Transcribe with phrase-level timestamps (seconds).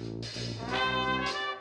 [0.00, 1.59] Música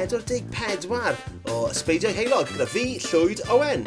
[0.00, 1.18] 44
[1.52, 3.82] o Ysbeidiau Heilog gyda fi, Llwyd Owen.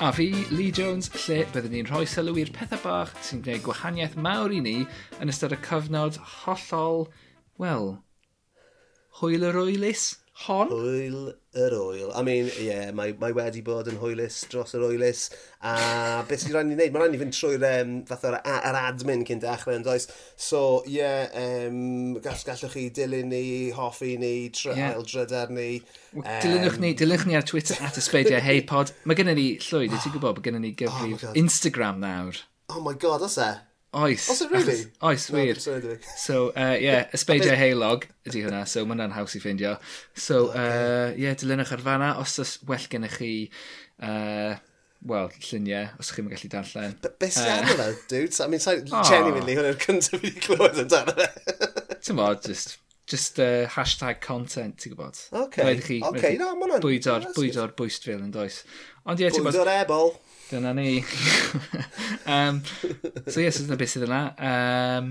[0.00, 4.16] A fi, Lee Jones, lle byddwn ni'n rhoi sylw i'r pethau bach sy'n gwneud gwahaniaeth
[4.16, 4.74] mawr i ni
[5.20, 7.04] yn ystod y cyfnod hollol,
[7.60, 7.90] wel,
[9.20, 10.06] hwyl yr oelus?
[10.38, 10.68] Hon?
[10.70, 12.12] Hwyl yr oil.
[12.14, 15.24] I mean, ie, yeah, mae, mae wedi bod yn hwylus dros yr oilus.
[15.66, 15.72] A
[16.28, 16.94] beth sy'n rhaid i ni wneud?
[16.94, 20.06] Mae'n rhaid i fynd trwy'r um, fath o'r ar admin cyn dechrau yn does.
[20.38, 23.42] So, ie, yeah, um, gall, gallwch chi dilyn ni,
[23.74, 24.32] hoffi ni,
[24.68, 24.92] yeah.
[24.92, 25.68] ail drydar ni.
[26.14, 26.22] Um...
[26.28, 28.94] Dilynwch ni, dilynwch ni ar Twitter at ysbeidiau heipod.
[29.10, 32.44] Mae gennym ni, Llwyd, ti'n gwybod bod gennym ni gyfrif oh Instagram nawr.
[32.70, 33.56] Oh my god, os e?
[33.94, 34.28] Oes.
[34.28, 34.84] Os it really?
[35.02, 35.54] Oes, wir.
[35.54, 39.78] No, so, uh, yeah, ysbeidiau heilog ydy hwnna, so mae hwnna'n haws i ffeindio.
[40.12, 43.30] So, oh, uh, yeah, dilynwch ar fanna, os oes well gennych chi,
[44.04, 44.58] uh,
[45.08, 46.98] wel, lluniau, os chi'n gallu darllen.
[47.00, 48.36] Be beth sy'n uh, hwnna, dude?
[48.44, 49.08] I mean, so, oh.
[49.08, 51.30] genuinely, hwnna'r cyntaf fi wedi clywed amdano.
[52.04, 52.76] Ti'n bod, just,
[53.08, 55.24] just uh, hashtag content, ti'n gwybod?
[55.46, 55.80] Okay,
[56.12, 56.84] okay, no, mae hwnna'n...
[56.84, 58.66] Bwydo'r, bwydo'r bwystfil yn does.
[59.08, 60.18] Ond ie, ti'n Bwydo'r ebol.
[60.48, 61.04] Dyna ni.
[62.26, 62.62] um,
[63.26, 64.20] so yes, dyna beth sydd yna.
[64.38, 65.10] Um,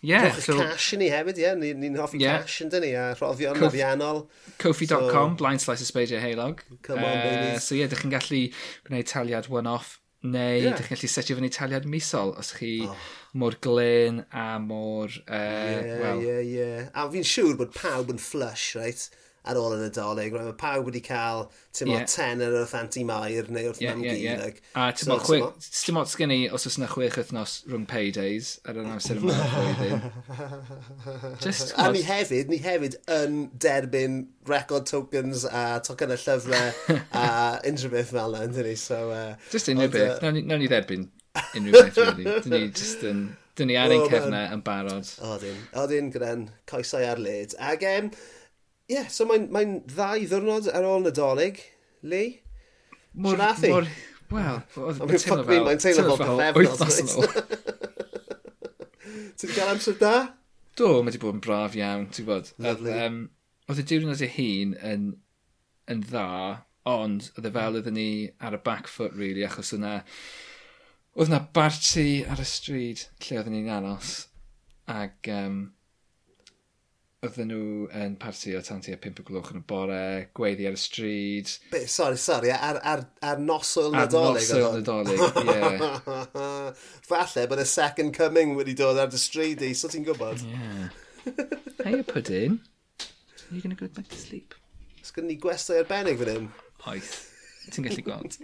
[0.00, 1.44] yeah, Rwch so, cash i ni hefyd, ie.
[1.44, 1.58] Yeah.
[1.60, 2.40] Ni'n ni hoffi yeah.
[2.40, 4.22] cash yn dyn ni, a rhoddion Cof ariannol.
[4.62, 6.64] Kofi.com, so, blind slice of Spadio Heilog.
[6.86, 7.66] Come on, uh, babies.
[7.66, 8.42] So ie, yeah, dych chi'n gallu
[8.88, 10.76] gwneud taliad one-off, neu yeah.
[10.78, 12.96] dych chi'n gallu setio fyny taliad misol, os chi oh.
[13.36, 15.12] mor glen a mor...
[15.28, 16.88] Uh, yeah, well, yeah, yeah.
[16.96, 19.10] A fi'n siŵr bod pawb yn flush, right?
[19.48, 21.46] ar ôl yn y doleg, mae pawb wedi cael
[21.76, 22.06] tymo yeah.
[22.10, 24.42] tenor wrth anti mair neu wrth yeah, mam yeah, yeah.
[24.42, 25.38] Like, a tymo, so, chwe,
[25.86, 30.04] tymo, sgen i os oes yna chwech wythnos rhwng paydays ar yr amser yma flwyddyn.
[31.40, 34.20] Just, a ni hefyd, ni hefyd yn derbyn
[34.50, 37.28] record tokens a token y llyfrau a
[37.70, 38.76] unrhyw beth fel yna, ynddyn ni.
[38.80, 41.08] So, uh, just unrhyw beth, uh, nawn ni dderbyn
[41.54, 42.28] unrhyw beth, really.
[42.44, 43.30] Dyn ni just yn...
[43.58, 45.08] Dyn ni ar ein oh, cefnau yn barod.
[45.26, 47.56] Odyn, odyn, gyda'n coesau ar led.
[47.60, 48.12] Ac um,
[48.90, 51.60] yeah, so mae'n mae ddau ddwrnod ar ôl Nadolig,
[52.02, 52.40] Lee.
[53.14, 53.72] Mor, Sianath i.
[54.30, 55.64] Wel, mae'n teimlo fel...
[55.66, 57.14] Mae'n teimlo fel pethefnos.
[59.40, 60.14] Ti'n gael amser da?
[60.78, 62.50] Do, mae wedi bod yn braf iawn, ti'n bod.
[62.60, 63.22] Um,
[63.70, 65.08] oedd y diwrnod ei hun yn,
[65.90, 66.28] yn dda,
[66.90, 70.00] ond oedd e fel oedden ni ar y back foot, really, achos yna...
[71.18, 74.12] Oedd yna barti ar y stryd lle oedden ni'n anos,
[74.90, 75.62] ac um,
[77.20, 80.04] oedden nhw yn parti o tan tua 5 o gloch yn y bore,
[80.38, 81.50] gweiddi ar y stryd.
[81.68, 84.46] Be, sorry, sorry, ar, ar, ar noswyl nadolig?
[84.48, 86.38] Ar noswyl nadolig, ie.
[87.10, 90.46] Falle bod y second coming wedi dod ar y stryd i, so ti'n gwybod?
[90.48, 90.88] Yeah.
[91.84, 92.56] Hey, pudding.
[93.04, 94.56] Are you going to go back to sleep?
[95.04, 96.50] Os gyda ni gwestau arbennig fan hyn?
[96.88, 97.14] Oeth.
[97.68, 98.40] Ti'n gallu gweld.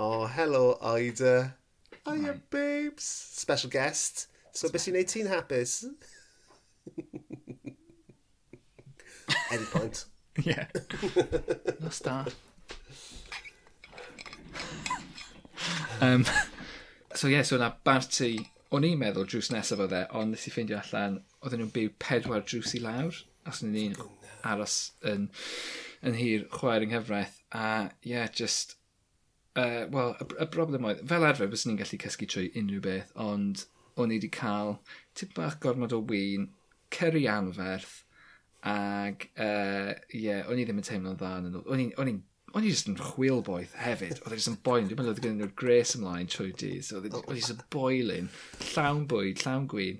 [0.00, 0.64] oh, hello,
[0.96, 1.36] Ida.
[2.08, 3.12] Hiya, babes.
[3.44, 4.30] Special guest.
[4.56, 5.82] So, beth sy'n neud ti'n hapus?
[9.52, 10.04] End point.
[10.42, 10.66] yeah.
[11.80, 12.34] That's that.
[16.00, 16.24] Um,
[17.14, 18.36] so yeah, so yna Barty,
[18.74, 21.92] o'n i'n meddwl drws nesaf o dde, ond nes i ffeindio allan, oedden nhw'n byw
[22.02, 24.10] pedwar drws i lawr, os o'n i'n oh,
[24.46, 24.76] aros
[25.08, 25.28] yn,
[26.06, 28.76] yn hir chwaer yng nghyfraith, a yeah, just,
[29.56, 33.14] uh, well, y, y broblem oedd, fel arfer, bys ni'n gallu cysgu trwy unrhyw beth,
[33.28, 33.64] ond
[33.96, 34.76] o'n i wedi cael
[35.16, 36.50] tip bach gormod o wyn
[36.96, 37.98] cyrru anferth
[38.66, 42.24] ac uh, yeah, o'n i ddim yn teimlo'n dda yn o'n i'n o'n i'n
[42.56, 44.22] o'n i jyst yn chwilboeth hefyd.
[44.22, 44.86] Oedd e jyst yn boen.
[44.88, 46.88] Dwi'n meddwl oedd e gen nhw'r gres ymlaen trwy dydd.
[46.88, 48.30] E, oedd e jyst yn boelyn,
[48.70, 49.98] llawn bwyd, llawn gwyn.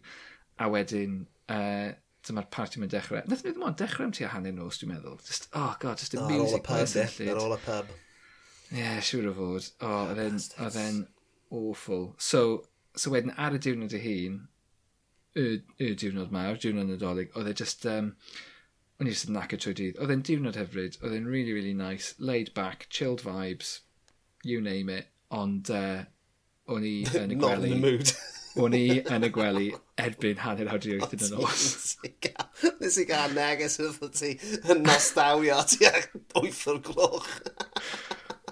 [0.63, 1.19] A wedyn,
[1.53, 1.91] uh,
[2.27, 3.21] dyma'r party mae'n dechrau.
[3.29, 5.19] Nath nhw ddim ond dechrau am ti a hanner nos, dwi'n meddwl.
[5.27, 7.93] Just, oh god, just a no, music pub, ar ôl y pub.
[8.71, 9.69] Ie, yeah, siŵr o fod.
[9.77, 11.03] O, oh, oedd e'n
[11.61, 12.09] awful.
[12.31, 12.43] So,
[12.97, 14.41] so wedyn ar y diwrnod y hun,
[15.37, 17.89] y diwrnod mawr, diwrnod nadolig, oedd e just...
[17.91, 18.15] Um,
[18.97, 19.99] o'n i just yn naca trwy dydd.
[20.01, 23.81] Oedd e'n diwrnod hyfryd, oedd e'n really, really nice, laid back, chilled vibes,
[24.43, 26.07] you name it, ond uh,
[26.73, 27.43] o'n i yn y gwely...
[27.43, 28.13] Not in the mood.
[28.65, 29.67] o'n i yn y gwely
[30.01, 31.67] erbyn hanner awd i wyth yn y nos.
[32.81, 34.33] Nes i gael neges wrth ti
[34.73, 37.29] yn nostawio ti ac wyth o'r gloch.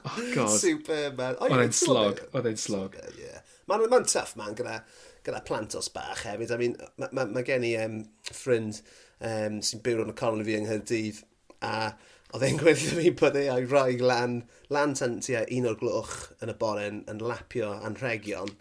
[0.04, 0.58] Oh, God.
[0.60, 1.40] Superman.
[1.40, 2.20] Oedd e'n slog.
[2.36, 3.00] Oedd e'n slog.
[3.16, 3.40] Yeah.
[3.70, 4.82] Mae'n ma tough, man, gyda
[5.24, 6.52] gyda plant os bach hefyd.
[6.52, 8.80] I mean, mae ma, ma gen i um, ffrind
[9.20, 11.22] um, sy'n byw yn y colon fi yng Nghyrdydd
[11.64, 11.74] a
[12.34, 14.40] oedd e'n gweithio fi bod ei rhoi lan,
[14.74, 18.52] lan tan tua un o'r glwch yn y bore yn, yn lapio anrhegion.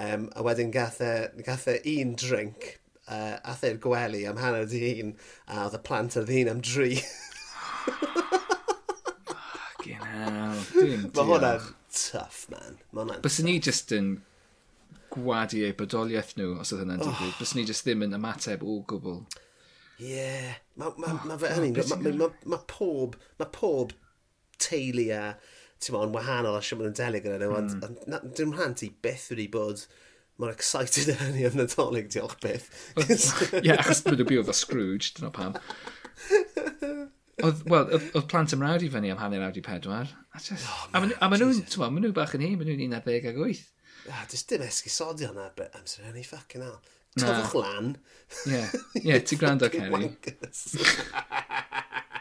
[0.00, 1.14] Um, a wedyn gath e,
[1.44, 2.78] gath e un drink,
[3.10, 5.16] uh, ath e'r gwely am hanner di un,
[5.50, 6.92] a oedd y plant ar ddyn am dri.
[9.50, 10.64] Fucking hell.
[11.16, 12.78] Mae hwnna'n tough, man.
[12.92, 13.22] Mae hwnna'n...
[13.26, 14.20] Bys ni just yn
[15.14, 17.32] gwadu eu bodoliaeth nhw os oedd hynna'n digwydd.
[17.34, 17.38] Oh.
[17.40, 19.22] Bys ni jyst ddim yn ymateb o gwbl.
[20.00, 20.10] Ie.
[20.10, 20.60] Yeah.
[20.80, 23.92] Mae ma, oh, ma, fe, hynny, mae ma, ma, ma pob, ma pob
[24.60, 25.24] teulu a
[25.80, 27.58] ti'n mo'n wahanol a siwmwn yn delig yn nhw, mm.
[27.58, 28.32] ond hmm.
[28.36, 29.86] dim rhan ti beth wedi bod
[30.40, 32.68] mor excited yn hynny am Nadolig, diolch beth.
[33.00, 35.56] Ie, achos dwi'n byw oedd o Scrooge, dyna pam.
[37.40, 40.08] Oedd, wel, oedd plant ymrawd i fyny am hanner awd i pedwar.
[40.32, 42.98] A, just, oh, man, a maen nhw'n, ti'n maen nhw bach yn hyn, maen nhw'n
[43.00, 43.62] 11 ag 8
[44.08, 46.80] ah, dys dim esgusodion ar bit amser hynny, fucking hell.
[47.18, 47.94] Tofwch lan.
[48.46, 48.62] Ie,
[49.02, 50.10] ie, ti gwrando Kerry.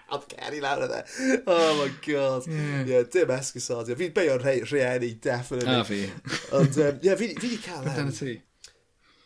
[0.09, 1.01] Oedd Kerry lawr yna.
[1.45, 2.47] Oh my god.
[2.49, 2.87] Ie, yeah.
[2.89, 3.97] yeah, dim esgusodio.
[3.99, 5.75] Fi'n beio rhe rhieni, definitely.
[5.75, 6.01] A fi.
[6.57, 7.85] Ond, um, ie, yeah, fi wedi cael...
[7.85, 8.39] Um, Dyna ti.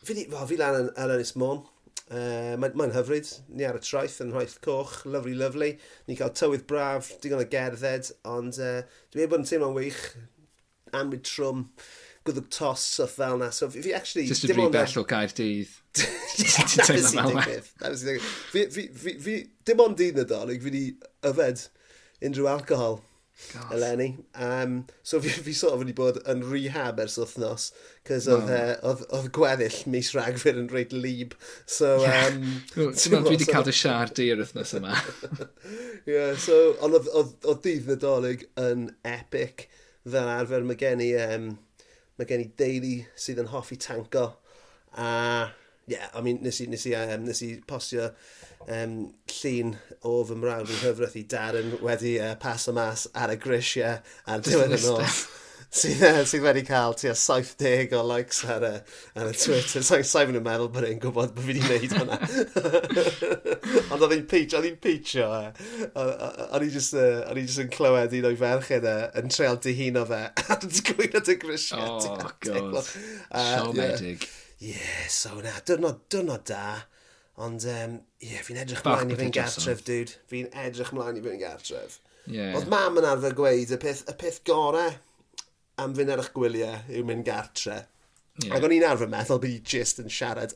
[0.04, 1.64] Fi wedi, Wel, fi lan yn Alanis Môn.
[2.12, 5.78] Uh, Mae'n ma hyfryd, ni ar y traeth yn Rhaeth Coch, lovely, lovely.
[6.10, 10.08] Ni cael tywydd braf, digon o gerdded, ond uh, dwi'n meddwl bod yn teimlo'n wych,
[10.94, 11.64] Anwyd trwm.
[11.64, 13.50] Uh, gwddw tos stuff fel na.
[13.52, 14.28] So fi actually...
[14.28, 14.76] Just dim ond...
[14.76, 15.72] bell o gair dydd.
[16.00, 17.48] Ti'n teimlo fel na.
[18.52, 20.86] Fi, fi, fi, fi, dim ond dydd nadolig, fi wedi
[21.32, 21.68] yfed
[22.24, 23.02] unrhyw alcohol.
[23.54, 23.72] God.
[23.72, 24.24] eleni.
[24.36, 27.72] Um, so fi, fi sort of wedi bod yn rehab ers wythnos,
[28.06, 28.94] cos oedd e, no.
[29.10, 31.34] uh, gweddill mis Ragfyr yn reit lib.
[31.66, 32.46] So, um,
[32.78, 35.00] no, Ti'n meddwl, dwi wedi cael dy siar di yr wythnos yma.
[36.12, 39.68] yeah, so, ond oedd dydd nadolig yn epic
[40.06, 40.66] fel arfer.
[40.70, 41.54] Mae gen i um,
[42.18, 44.26] Mae gen i deulu sydd yn hoffi tanco.
[44.94, 45.08] A,
[45.90, 48.10] yeah, I mean, nes i, nes i, um, nes i postio
[48.68, 48.98] um,
[49.40, 49.76] llun
[50.06, 53.98] o fy mrawd yn hyfryd i Darren wedi uh, pas o mas ar y grisiau
[54.30, 55.24] ar diwedd y nos
[55.74, 58.72] sydd, uh, sydd wedi cael tua 70 o likes ar y,
[59.20, 59.84] ar y Twitter.
[59.86, 62.20] Sa'n so, mynd yn meddwl bod e'n gwybod bod fi wedi gwneud hwnna.
[63.94, 65.28] Ond oedd hi'n peach, oedd hi'n peachio.
[65.98, 66.96] O'n i just
[67.64, 70.24] yn clywed un o'i ferchyn yn treol dihuno fe.
[70.54, 72.00] A dwi'n gwybod y grisiau.
[72.00, 72.92] Oh, god.
[73.34, 74.28] Siomedig.
[74.64, 74.80] Ie,
[75.12, 76.68] so na, dwrnod, dwrnod da.
[77.42, 80.20] Ond, um, ie, yeah, fi'n edrych mlaen i fy'n gartref, dude.
[80.30, 81.98] Fi'n edrych mlaen i fy'n gartref.
[82.30, 82.54] Yeah.
[82.56, 84.94] Oedd mam yn arfer gweud y peth, y peth gorau
[85.82, 87.84] am fynd ar eich gwyliau yw mynd gartre.
[88.42, 88.58] Yeah.
[88.58, 90.56] Ac o'n i'n arfer meddwl bod i just yn siarad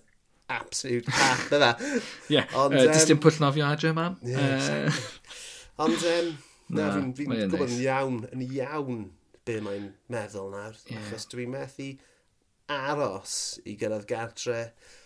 [0.50, 1.72] absolute hat, dda.
[2.34, 2.44] Ie,
[2.90, 4.18] dys dim pwll nofio adre, mam.
[4.26, 5.00] Yeah, uh...
[5.86, 6.34] Ond, um,
[6.74, 9.02] na, fi'n fi gwybod yn iawn, yn iawn
[9.48, 10.78] be mae'n meddwl nawr.
[10.90, 11.04] Yeah.
[11.04, 11.92] Achos dwi'n methu
[12.68, 14.58] aros i gyrraedd gartre,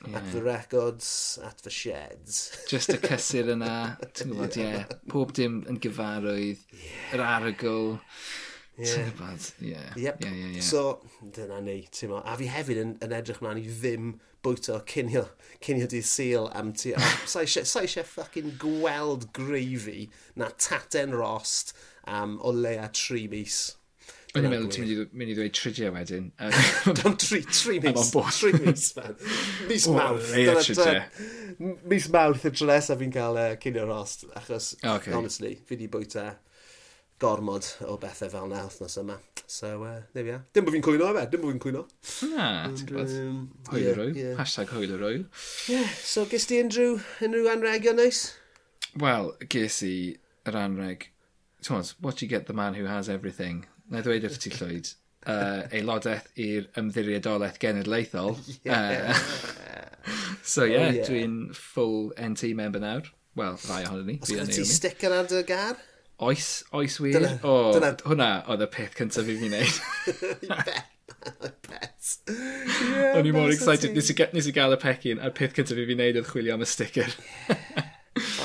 [0.07, 0.15] yeah.
[0.17, 2.39] at the records, at the sheds.
[2.69, 4.69] Just y cysur yna, ti'n gwybod, ie.
[4.69, 4.95] Yeah.
[5.11, 7.11] Pob dim yn gyfarwydd, yeah.
[7.17, 7.93] yr arogl.
[8.79, 9.79] Ti'n gwybod, ie.
[9.99, 11.01] Ie, So,
[11.35, 14.13] dyna ni, ti'n A fi hefyd yn, yn edrych mlaen i ddim
[14.45, 15.25] bwyta cynio,
[15.61, 16.93] cynio dydd syl am ti.
[17.29, 20.07] Sa eisiau ffucking gweld gravy
[20.39, 21.75] na taten rost
[22.07, 23.61] am o leia tri mis.
[24.31, 26.29] O'n i'n meddwl ti'n mynd i ddweud tridia wedyn.
[27.01, 28.13] Dam tri, tri mis.
[28.37, 29.17] Tri mis, man.
[29.67, 30.29] Mis mawrth.
[30.31, 31.01] Leia tridia.
[31.91, 34.71] Mis mawrth y tro nesaf fi'n cael e, uh, cynio rost, achos,
[35.11, 36.29] honestly, fi di bwyta
[37.21, 39.17] gormod o bethau fel na wythnos yma.
[39.51, 40.43] So, uh, there we are.
[40.53, 41.83] Dim bod fi'n cwyno efe, dim bod fi'n cwyno.
[42.31, 43.15] Na, ti'n gwybod.
[43.19, 44.37] Um, hwyl yeah, yeah.
[44.39, 45.25] Hashtag hwyl yr oil.
[45.69, 48.23] Yeah, so gys ti unrhyw, unrhyw anreg o neis?
[49.01, 49.93] Wel, ges i
[50.47, 51.09] yr anreg.
[51.67, 53.65] Tons, what you get the man who has everything.
[53.91, 54.93] Na i ddweud efo ti llwyd.
[55.21, 58.39] Uh, aelodaeth i'r ymddiriadolaeth genedlaethol.
[58.63, 59.13] Yeah.
[60.01, 61.05] Uh, so, yeah, oh, yeah.
[61.05, 63.05] dwi'n full NT member nawr.
[63.37, 64.15] Wel, rai ohonyn ni.
[64.17, 65.77] Os gyda ti sticker ar dy gar?
[66.21, 67.17] Oes, oes wir?
[67.17, 67.95] Dyna, o, dyna...
[68.05, 69.77] hwnna oedd y peth cyntaf i fi wneud.
[71.65, 72.11] Bet.
[72.29, 73.95] Yeah, O'n i mor excited.
[73.97, 76.53] Nes i, nes i gael y pecyn a'r peth cyntaf i fi wneud oedd chwilio
[76.53, 77.09] am y sticker.
[77.49, 77.89] yeah.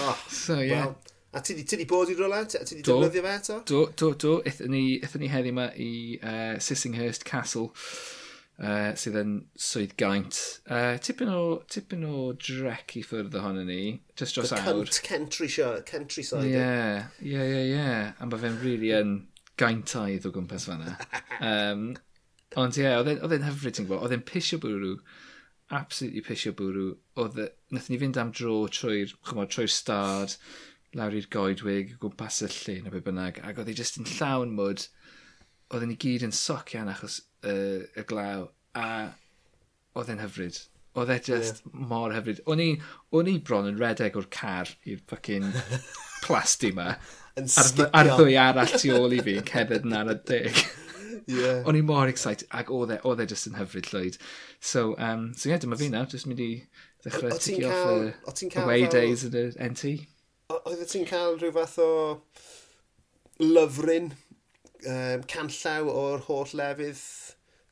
[0.06, 0.87] oh, so, yeah.
[0.87, 0.97] Well,
[1.37, 2.40] a ti di bod i rola?
[2.49, 3.59] Ti di defnyddio fe eto?
[3.68, 4.38] Do, do, do.
[4.49, 5.90] Ethyn ni, ethyn ni heddi yma i
[6.23, 7.75] uh, Sissinghurst Castle
[8.63, 10.41] uh, sydd yn swydd gaint.
[10.69, 13.81] Uh, tipyn, o, tipyn o drec i ffwrdd ohono ni,
[14.19, 14.89] just dros The awr.
[14.89, 16.51] The cunt countryside.
[16.51, 17.87] Ie, ie, ie, ie.
[18.17, 19.15] A mae fe'n rili really yn
[19.61, 20.99] gaintaidd o gwmpas fanna.
[21.41, 21.89] um,
[22.63, 24.99] ond ie, yeah, oedd e'n hyfryd ti'n gwybod, oedd e'n pisio bwrw
[25.71, 26.95] absolutely pisio bwrw.
[27.19, 30.37] Oedd, e, nath ni fynd am dro trwy'r, chymod, trwy'r stad,
[30.97, 34.55] lawr i'r goedwig, gwmpas y llun, a be bynnag, ac oedd e just yn llawn
[34.57, 34.87] mwd,
[35.75, 38.47] oedden ni gyd yn soc iawn achos uh, y glaw
[38.79, 38.89] a
[39.97, 40.59] oedd e'n hyfryd.
[40.97, 41.85] Oedd e just yeah.
[41.91, 42.43] mor hyfryd.
[42.49, 42.71] O'n i,
[43.17, 45.51] o'n i bron yn redeg o'r car i'r fucking
[46.25, 46.95] plasti ma.
[47.37, 50.67] a'r, ar ddwy arall tu ôl i fi yn yn ar y deg.
[51.27, 51.65] Yeah.
[51.67, 54.19] O'n i mor excited ac oedd e, oedd e just yn hyfryd llwyd.
[54.63, 56.51] So, um, so yeah, dyma fi nawr, just mynd i
[57.03, 58.93] ddechrau tigi off y away cael...
[58.93, 59.91] days yn y NT.
[60.55, 61.89] Oedd ti'n cael rhyw fath o
[63.43, 64.13] lyfryn
[64.85, 67.02] um, canllaw o'r holl lefydd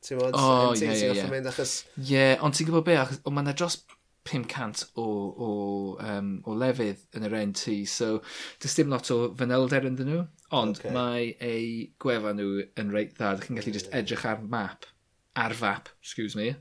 [0.05, 1.27] ti'n bod, oh, ie, ie, ie.
[1.31, 1.79] mynd achos...
[1.97, 3.79] Ie, yeah, ond ti'n gwybod be, achos o, mae yna dros
[4.25, 5.49] 500 o, o,
[6.01, 8.19] um, o lefydd yn yr NT, so
[8.61, 10.21] does dim lot o fanylder ynddyn nhw,
[10.57, 10.93] ond okay.
[10.95, 11.65] mae eu
[12.01, 14.87] gwefan nhw yn reit dda, dych chi'n gallu just edrych ar map,
[15.37, 16.55] ar fap, excuse me,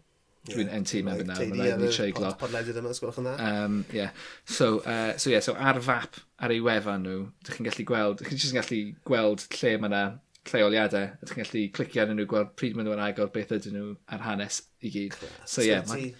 [0.51, 2.35] dwi'n yeah, NT member nawr, mae'n rhaid ni treiglo.
[2.41, 3.39] Podledydd yma, sgwrwch yna.
[3.41, 4.13] Um, yeah.
[4.45, 8.21] So, uh, so, yeah, so ar fap, ar ei wefan nhw, dych chi'n gallu gweld,
[8.21, 10.05] dych chi'n gallu gweld lle mae yna
[10.51, 11.11] lleoliadau.
[11.23, 14.25] Ydych chi'n gallu clicio arnyn nhw, gweld pryd maen nhw'n agor beth ydyn nhw ar
[14.27, 15.19] hanes i gyd.
[15.45, 16.15] So ie, yeah, mae'n...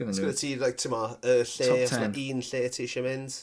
[0.00, 3.34] Os gyda ti, like, ti'n ma, y lle, os na un lle ti eisiau mynd?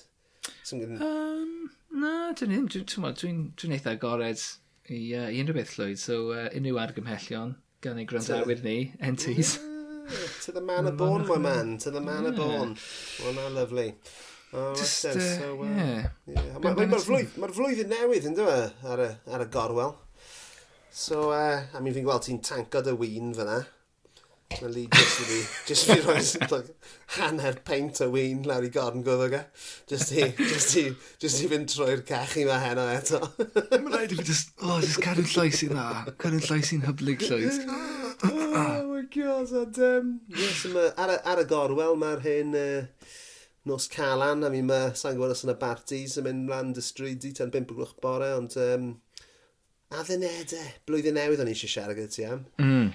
[0.74, 1.70] Um,
[2.02, 4.42] na, dwi'n un, dwi'n dwi dwi'n dwi eitha agored
[4.90, 7.54] i, uh, i unrhyw beth llwyd, so uh, unrhyw argymhellion
[7.86, 9.58] gan ei gwrandawyr ni, NTs.
[9.62, 12.74] Yeah, to the man of born, my man, to the man of born.
[13.22, 13.94] Well, na, lovely.
[14.54, 16.08] Oh, Just, uh, so, uh, yeah.
[16.26, 16.60] yeah.
[16.64, 19.98] Mae'r ma, ma flwyddyn newydd, yn dweud ar, ar y gorwel.
[21.00, 23.60] So, uh, I mean, fi'n gweld ti'n tanko dy win fyna.
[24.56, 25.36] Mae Lee just fi,
[25.68, 26.72] just fi roi like,
[27.20, 29.36] hanner peint o win lawr i gorn gwrdd o'r
[29.92, 30.88] Just i, just i,
[31.22, 33.22] just i fynd trwy'r cachu ma heno eto.
[33.46, 35.88] Mae'n rhaid i fi just, oh, just cadw'n llais i dda.
[36.26, 37.62] Cadw'n llais i'n hyblyg llais.
[38.34, 42.58] oh my god, and, um, yes, ma, ar, ar y gorwel mae'r hyn...
[42.58, 43.16] Uh,
[43.68, 47.26] nos calan, a mi mae, sa'n gwybod os yna bartis yn mynd mlaen dy stryd
[47.28, 48.96] i tan 5 o glwch bore, ond um,
[49.94, 50.60] a ddynedau.
[50.60, 52.44] E, blwyddyn newydd o'n i eisiau siarad gyda ti am.
[52.60, 52.90] Mm.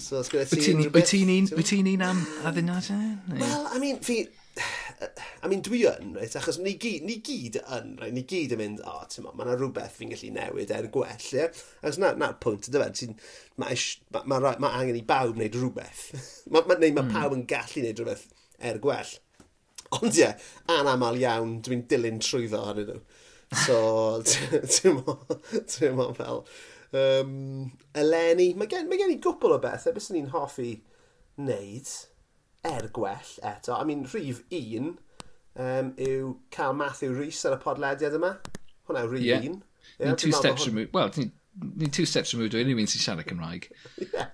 [0.00, 1.14] So, os gyda ti unrhyw beth...
[1.54, 3.04] Wyt ti'n un am addynadau?
[3.28, 4.24] E, Wel, I mean, fi...
[5.44, 8.58] I mean, dwi yn, reit, achos ni gyd, ni gyd yn, reit, ni gyd yn
[8.58, 11.46] mynd, o, oh, ti'n ma, mae yna rhywbeth fi'n gallu newid er gwell, ie?
[11.84, 13.14] Achos na, na pwynt, dy fe, ti'n,
[13.62, 13.78] mae
[14.10, 16.02] ma, ma, ma, ma angen i bawb wneud rhywbeth.
[16.50, 17.14] mae ma, neu mae mm.
[17.14, 18.26] pawb yn gallu wneud rhywbeth
[18.58, 19.14] er gwell.
[19.94, 22.98] Ond ie, yeah, anamal iawn, dwi'n dilyn trwyddo arnyn nhw.
[23.52, 24.22] So,
[24.72, 25.20] ti'n mo
[25.68, 26.44] ti'n mo fel...
[26.88, 30.70] Um, eleni, mae gen, mae gen i gwbl o bethau beth ni'n hoffi
[31.36, 31.90] wneud
[32.68, 33.74] er gwell eto.
[33.76, 34.94] I mean, rhif un
[35.58, 38.36] um, yw cael Matthew Rhys ar y podlediad yma.
[38.88, 39.44] Hwna yw rhif yeah.
[39.50, 39.60] un.
[39.98, 40.72] Yeah, ni'n two steps hwn...
[40.72, 40.96] removed.
[40.96, 41.34] Well, ni'n
[41.76, 43.68] ni two steps removed o unrhyw un sy'n siarad Cymraeg.
[44.14, 44.28] yeah.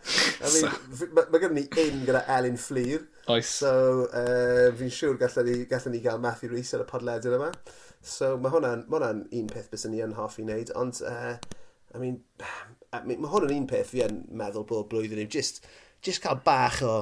[0.44, 0.68] I mean,
[0.98, 1.24] so.
[1.32, 3.06] mae gen ni un gyda Elin Fflir.
[3.32, 3.50] Oes.
[3.62, 3.72] So,
[4.12, 7.50] uh, fi'n siŵr gallwn ni, gallwn ni gael Matthew Rhys ar y podlediad yma.
[8.04, 11.36] So mae hwnna'n ma hwnna un peth bys ni yn hoffi wneud, ond uh,
[11.94, 12.20] I mean,
[12.94, 15.64] I mean, mae hwnna'n un peth fi yn meddwl bod blwyddyn yw just,
[16.04, 16.96] just cael bach o,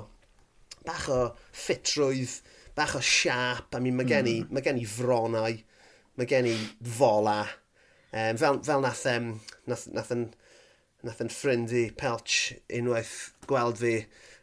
[0.86, 2.38] bach o ffitrwydd,
[2.78, 3.74] bach o siap.
[3.74, 4.54] I mean, mae gen i, mm.
[4.54, 5.58] mae gen i fronau,
[6.18, 6.54] mae gen i
[6.98, 7.40] fola.
[8.12, 9.34] Um, fel, fel nath, um,
[9.66, 10.38] nath, nath, nath,
[11.02, 13.94] nath yn ffrind i Pelch unwaith gweld fi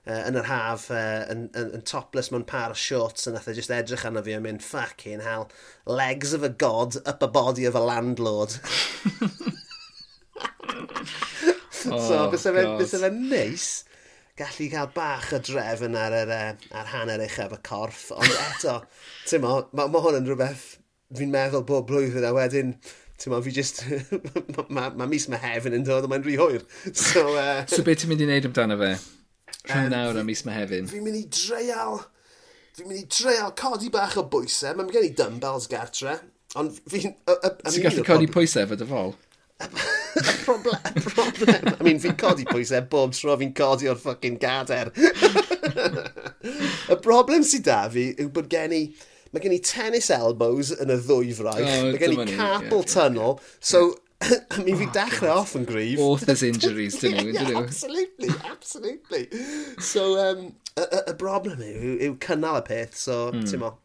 [0.08, 3.50] uh, yn yr haf uh, yn, yn, yn, topless mewn par o shorts a nath
[3.52, 5.50] e just edrych arno fi a mynd fucking hell
[5.86, 8.52] legs of a god up a body of a landlord
[11.92, 13.68] oh, so fysa fe neis
[14.40, 16.32] gallu cael bach o drefn ar, yr,
[16.72, 18.80] ar hanner eich efo corff ond eto
[19.28, 20.66] ti'n mo mae ma hwn yn rhywbeth
[21.18, 22.76] fi'n meddwl bob blwyddyn a wedyn
[23.20, 23.84] ti'n fi just,
[24.56, 26.64] mae ma, ma mis mae hefyn yn dod a mae'n rhy hwyr.
[26.96, 27.66] So, uh...
[27.68, 28.94] so beth ti'n mynd i wneud amdano fe?
[29.68, 30.88] Rhan um, nawr am mis Mehefin.
[30.90, 32.00] Fi'n mynd i dreial...
[32.78, 34.78] Fi'n mynd i dreial codi bach o bwysau.
[34.78, 36.16] Mae'n gen i dumbbells gartre.
[36.60, 37.18] Ond fi'n...
[37.28, 39.14] Ti'n gallu codi pwysau fod y fol?
[39.60, 41.70] y problem, y problem.
[41.76, 44.94] I mean, fi'n codi pwysau bob tro fi'n codi o'r ffucking gader.
[46.94, 48.84] y broblem sydd da fi yw bod gen i...
[49.30, 51.62] Mae gen i tennis elbows yn y ddwy fraich.
[51.62, 53.36] Oh, mae gen i carpal yeah, tunnel.
[53.38, 53.58] Yeah.
[53.62, 53.82] So,
[54.66, 56.00] mi fi oh, dechrau off yn gryf.
[56.04, 57.34] Authors injuries, dyn nhw.
[57.34, 59.28] Yeah, yeah, absolutely, absolutely.
[59.80, 63.46] So, um, y, y, y broblem yw, yw cynnal y peth, so, mm.
[63.48, 63.78] ti'n mo.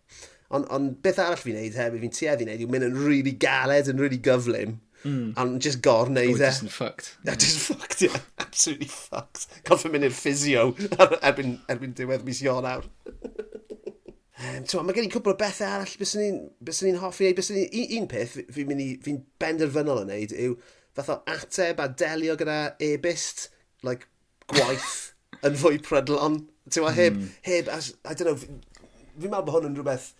[0.55, 3.91] Ond on, beth arall fi'n neud hefyd, fi'n tueddu neud, yw mynd yn really galed,
[3.91, 4.81] yn really gyflym.
[5.05, 5.35] Mm.
[5.37, 6.39] And just gor neud e.
[6.41, 7.15] just fucked.
[7.25, 8.19] Yeah, just fucked, yeah.
[8.43, 9.47] Absolutely fucked.
[9.69, 10.71] Gofyn mynd i'r physio
[11.21, 12.89] erbyn, erbyn diwedd mis Ionawr.
[14.45, 17.37] Um, so, mae gen i cwbl o bethau arall byswn i'n bys hoffi neud.
[17.39, 20.57] Byswn un, un peth fi'n mynd i, fi'n benderfynol yn neud yw
[20.95, 23.49] fath o ateb a delio gyda e-bist,
[23.87, 24.07] like,
[24.53, 24.93] gwaith
[25.47, 26.43] yn fwy prydlon.
[26.71, 26.99] Ti'n mm.
[26.99, 27.33] heb, hmm.
[27.49, 28.61] heb, as, I don't know, fi'n
[29.15, 30.13] fi meddwl bod hwn yn rhywbeth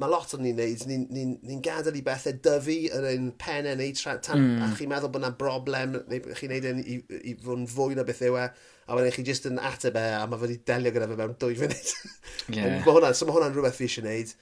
[0.00, 3.30] mae lot o'n ni'n neud, ni'n ni, ni, ni gadael i bethau dyfu yn ein
[3.40, 4.62] pennau neu tra, tan, mm.
[4.64, 7.98] a chi'n meddwl bod yna broblem, neu chi'n neud yn i, i fod yn fwy
[7.98, 8.46] na beth yw e,
[8.90, 11.58] a wedyn chi jyst yn ateb e, a mae wedi delio gyda fe mewn dwy
[11.60, 11.92] funud.
[12.56, 12.78] yeah.
[12.80, 14.32] mae hwnna, so mae hwnna'n rhywbeth fi eisiau neud,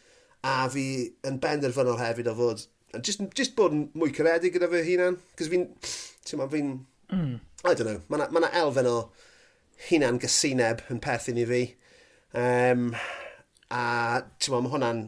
[0.47, 0.87] a fi
[1.27, 2.67] yn benderfynol hefyd o fod,
[3.03, 5.67] just, just bod yn mwy caredig gyda fe hunan, cos fi'n,
[6.29, 6.75] ti'n ma, fi'n,
[7.11, 7.38] mm.
[7.67, 8.99] I don't know, mae yna ma elfen o
[9.88, 11.65] hunan gysineb yn perthyn i fi.
[12.38, 12.93] Um,
[13.75, 15.03] A ti'n mo, mae hwnna'n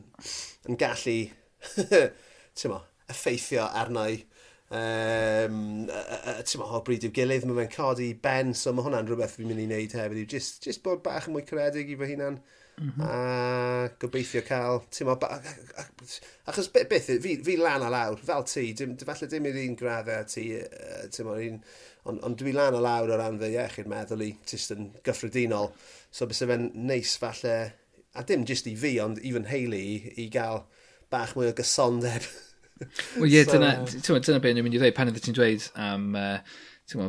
[0.68, 1.16] yn gallu
[2.58, 4.18] ti'n mo, effeithio arna i
[4.70, 9.38] um, ti'n mo, o bryd i'w gilydd, mae fe'n codi ben, so mae hwnna'n rhywbeth
[9.38, 12.40] fi'n mynd i wneud hefyd, just, just bod bach yn mwy credig i fy hunan.
[12.80, 13.08] Mm -hmm.
[13.12, 15.16] a gobeithio cael, ti'n mo,
[16.48, 19.74] achos beth, beth fi, fi lan a lawr, fel ti, dim, falle dim i'r un
[19.76, 21.58] graddau ti, uh, ti'n mo, un,
[22.08, 25.68] ond on dwi lan a lawr o ran fy iechyd meddwl i, jyst yn gyffredinol,
[26.08, 27.58] so bys fe'n neis falle
[28.14, 30.64] a dim jyst i fi, ond even Hayley, i, i gael
[31.12, 32.26] bach mwy o gysondeb.
[33.20, 33.54] Wel ie, so...
[33.54, 36.38] dyna, dyna beth ni'n mynd i ddweud, pan ydych ti'n dweud am uh,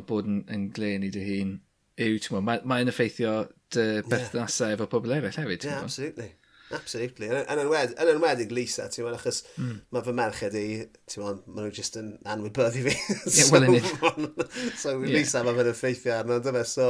[0.07, 1.55] bod yn, yn glen i dy hun,
[2.01, 3.39] yw, mae'n mae, effeithio
[3.71, 4.77] dy berthnasau yeah.
[4.77, 5.67] efo pobl eraill hefyd.
[5.67, 6.31] Yeah, absolutely.
[6.71, 7.27] Absolutely.
[7.27, 9.73] Yn enwedig, yn enwedig Lisa, ti'n meddwl, achos mm.
[9.91, 10.65] mae fy merched i,
[11.09, 12.95] ti'n meddwl, maen nhw jyst yn anwybyddu fi.
[12.95, 14.47] yeah, so, well so,
[14.83, 15.47] so Lisa, yeah.
[15.47, 16.63] mae fe'n effeithio arno, dyma.
[16.67, 16.87] So,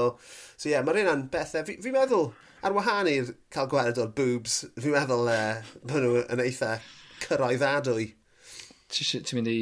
[0.56, 1.70] so yeah, mae'r un an bethau, e.
[1.72, 2.30] fi'n fi meddwl,
[2.62, 6.76] ar wahân i'r cael gweld o'r boobs, fi'n meddwl e, uh, maen nhw yn eitha
[7.26, 8.12] cyrraeddadwy.
[8.92, 9.60] Ti'n mynd i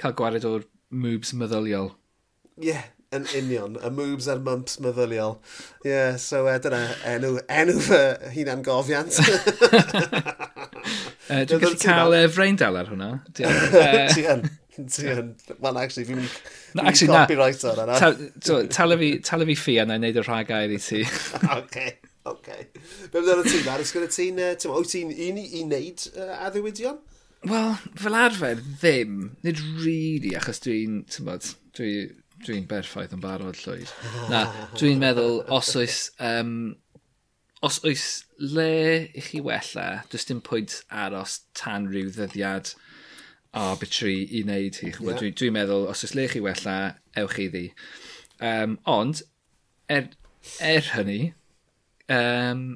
[0.00, 1.94] cael gwared o'r moobs meddyliol?
[2.56, 2.84] Ie, yeah,
[3.16, 3.78] yn union.
[3.80, 5.38] Y moobs a'r mumps meddyliol.
[5.84, 6.82] Ie, yeah, so uh, dyna
[7.14, 8.02] enw, enw fy
[8.36, 9.18] hunan gofiant.
[9.22, 9.30] uh,
[11.32, 13.10] e, Dwi'n gallu cael uh, freindal ar hwnna.
[13.36, 14.46] Ti yn.
[14.76, 15.32] Ti yn.
[15.62, 16.20] Wel, actually, fi'n
[16.76, 18.66] no, copyright o'r hwnna.
[18.76, 21.02] Tala fi ffi a na i wneud y rhagair i ti.
[21.60, 21.96] okay.
[22.26, 22.48] OK.
[23.12, 23.92] Be amdano ti, Maris?
[23.94, 24.40] gyda ti'n...
[24.72, 26.98] Wyt ti'n un i wneud uh, addewidion?
[27.46, 29.36] Wel, fel arfer, ddim.
[29.46, 31.04] Nid really, achos dwi'n...
[31.76, 32.16] Dwi'n
[32.46, 33.92] dwi berffaith yn barod llwyd.
[34.32, 34.46] Na,
[34.76, 36.00] dwi'n meddwl os oes...
[36.22, 36.74] Um,
[37.64, 42.74] os oes le i chi wella, does dim pwynt aros tan rhyw ddyddiad
[43.56, 44.92] arbitrary i wneud hi.
[44.92, 45.16] Yeah.
[45.22, 46.76] Dwi'n dwi meddwl, os oes le i chi wella,
[47.22, 47.64] ewch i ddi.
[48.44, 49.22] Um, ond,
[49.88, 50.10] er,
[50.60, 51.32] er hynny,
[52.12, 52.66] Um,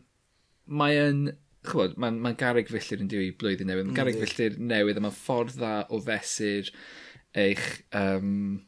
[0.81, 1.29] mae yn,
[1.66, 3.87] chwbod, mae'n ma, n, ma garreg filltir yn diwy blwyddyn newydd.
[3.88, 4.01] Mae'n mm.
[4.01, 6.73] garreg filltir newydd a mae'n ffordd dda o fesur
[7.40, 7.62] eich
[7.95, 8.64] um,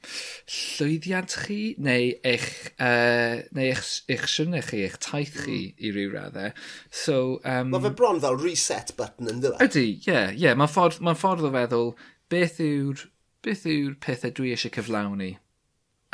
[0.46, 5.81] llwyddiant chi neu eich, uh, neu eich, eich siwrnau chi, eich taith chi mm.
[5.83, 6.53] i ryw raddau.
[6.94, 9.59] So, um, mae fe bron fel reset button yn dweud.
[9.66, 9.96] Ydy, ie.
[10.07, 10.59] Yeah, yeah.
[10.59, 11.90] Mae'n ffordd, ma ffordd o feddwl
[12.33, 13.09] beth yw'r
[13.42, 15.33] beth yw'r pethau dwi eisiau cyflawni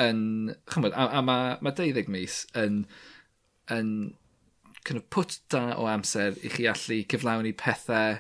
[0.01, 0.23] yn,
[0.73, 2.85] chymryd, a, a mae ma deuddeg mis yn,
[3.75, 3.91] yn
[4.89, 8.17] kind of put da o amser i chi allu cyflawni pethau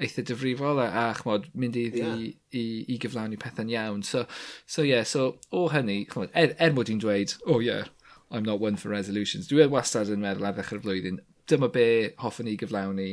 [0.00, 2.16] eitha dyfrifol a, a chmod, mynd i, yeah.
[2.16, 4.02] i, i, i gyflawni pethau'n iawn.
[4.06, 4.24] So,
[4.66, 7.90] so yeah, so o hynny, chmod, er, er mod i'n dweud, oh yeah,
[8.30, 9.50] I'm not one for resolutions.
[9.50, 11.20] Dwi wedi wastad yn meddwl ar ddechrau'r flwyddyn,
[11.50, 11.86] dyma be
[12.24, 13.10] hoffwn i gyflawni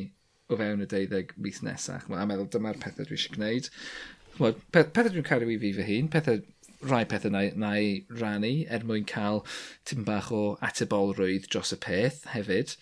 [0.47, 2.07] o fewn y deuddeg mis nesaf.
[2.07, 3.71] A meddwl dyma'r pethau dwi eisiau gwneud.
[4.37, 6.39] Chmod, peth, pethau dwi'n cario i fi fy hun, pethau
[6.87, 9.43] rhai pethau na, na i rannu er mwyn cael
[9.87, 12.75] tim bach o atebolrwydd dros y peth hefyd.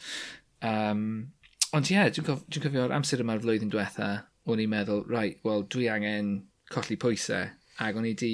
[0.65, 1.01] Um,
[1.75, 4.11] ond ie, yeah, dwi'n cof, dwi cofio'r amser yma'r flwyddyn diwetha,
[4.45, 6.31] o'n i'n meddwl, right, wel, dwi angen
[6.71, 8.33] colli pwysau, ac o'n i di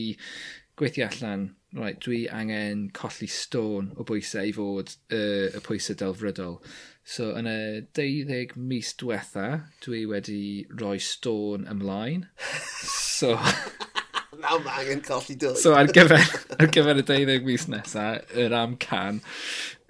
[0.80, 6.60] gweithio allan, right, dwi angen colli stôn o bwysau i fod uh, y pwysau delfrydol.
[7.08, 7.60] So yn y
[7.98, 9.48] deuddeg mis diwetha,
[9.86, 10.42] dwi wedi
[10.76, 12.28] rhoi stôn ymlaen.
[13.18, 13.38] so...
[14.42, 15.58] Nawr mae angen colli dwy.
[15.62, 16.24] So ar gyfer,
[16.58, 19.22] ar gyfer y 12 mis nesaf, yr am can,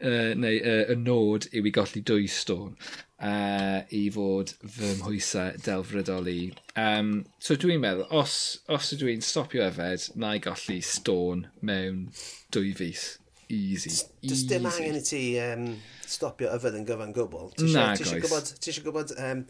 [0.02, 2.76] uh, neu uh, y nod yw i golli dwy stôn
[3.22, 6.52] uh, i fod fy mhwysau delfrydoli.
[6.80, 8.36] Um, so dwi'n meddwl, os,
[8.72, 12.08] os ydw i'n stopio yfed, na i golli stôn mewn
[12.54, 13.12] dwy fus.
[13.52, 13.92] Easy.
[14.24, 15.68] Does dim angen i ti um,
[16.08, 17.52] stopio yfed yn gyfan gwbl.
[17.74, 18.00] Na, goes.
[18.00, 18.54] Ti eisiau gwybod,
[18.88, 19.46] gwybod um,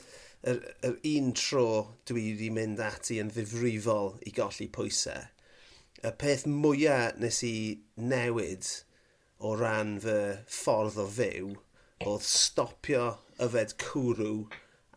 [0.47, 1.67] yr, yr un tro
[2.09, 5.27] dwi wedi mynd ati yn ddifrifol i golli pwysau,
[6.01, 7.55] y peth mwyaf nes i
[8.13, 8.69] newid
[9.41, 10.17] o ran fy
[10.49, 11.53] ffordd o fyw
[12.09, 13.05] oedd stopio
[13.41, 14.33] yfed cwrw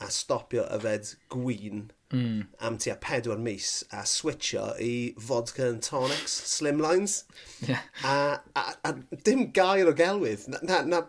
[0.04, 2.40] a stopio yfed gwyn mm.
[2.64, 7.24] am tua pedwar mis a switcho i vodka and tonics, slimlines.
[7.60, 7.80] Yeah.
[8.02, 10.48] A, a, a, dim gair o gelwydd.
[10.48, 11.02] Na, na, na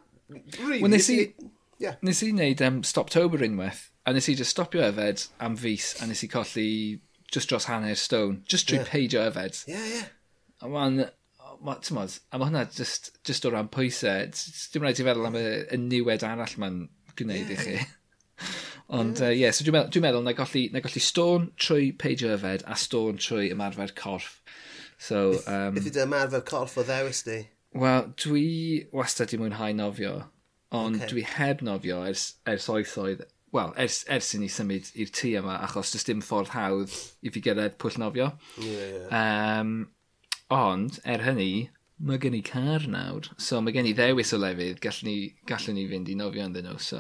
[0.60, 1.20] really, Wel, nes i,
[1.80, 2.00] yeah.
[2.02, 6.08] nes i wneud um, Stoptober unwaith A nes i just stopio yfed am fus a
[6.08, 6.70] nes i colli
[7.32, 8.44] just dros hanner stone.
[8.48, 8.90] Just trwy yeah.
[8.92, 9.62] peidio yfed.
[9.68, 9.96] Ie, yeah, ie.
[9.96, 10.12] Yeah.
[10.62, 11.02] A ma'n,
[11.66, 14.30] ma, tymod, a mae hwnna just, just o ran pwysau.
[14.74, 16.86] Dim rhaid i feddwl am y, y niwed arall ma'n
[17.18, 17.66] gwneud yeah.
[17.66, 18.46] i chi.
[18.96, 19.32] Ond ie, yeah.
[19.32, 22.66] uh, yeah, so dwi'n meddwl, dwi meddwl na, golli, na golli stôn trwy peidio yfed
[22.70, 24.40] a stôn trwy ymarfer corff.
[25.02, 27.42] So, um, if ydy ymarfer corff o ddewis di?
[27.76, 28.48] Wel, dwi
[28.96, 30.14] wastad i mwynhau nofio,
[30.76, 31.10] ond okay.
[31.12, 35.60] dwi heb nofio ers, ers oesoedd wel, ers, ers i ni symud i'r tŷ yma,
[35.68, 38.32] achos does dim ffordd hawdd i fi gyrraedd pwll nofio.
[38.62, 39.62] Yeah, yeah.
[39.62, 39.78] Um,
[40.54, 41.70] ond, er hynny,
[42.06, 45.16] mae gen i car nawr, so mae gen i ddewis o lefydd, gallwn ni,
[45.48, 46.76] gallwn ni fynd i nofio ynddyn nhw.
[46.84, 47.00] So,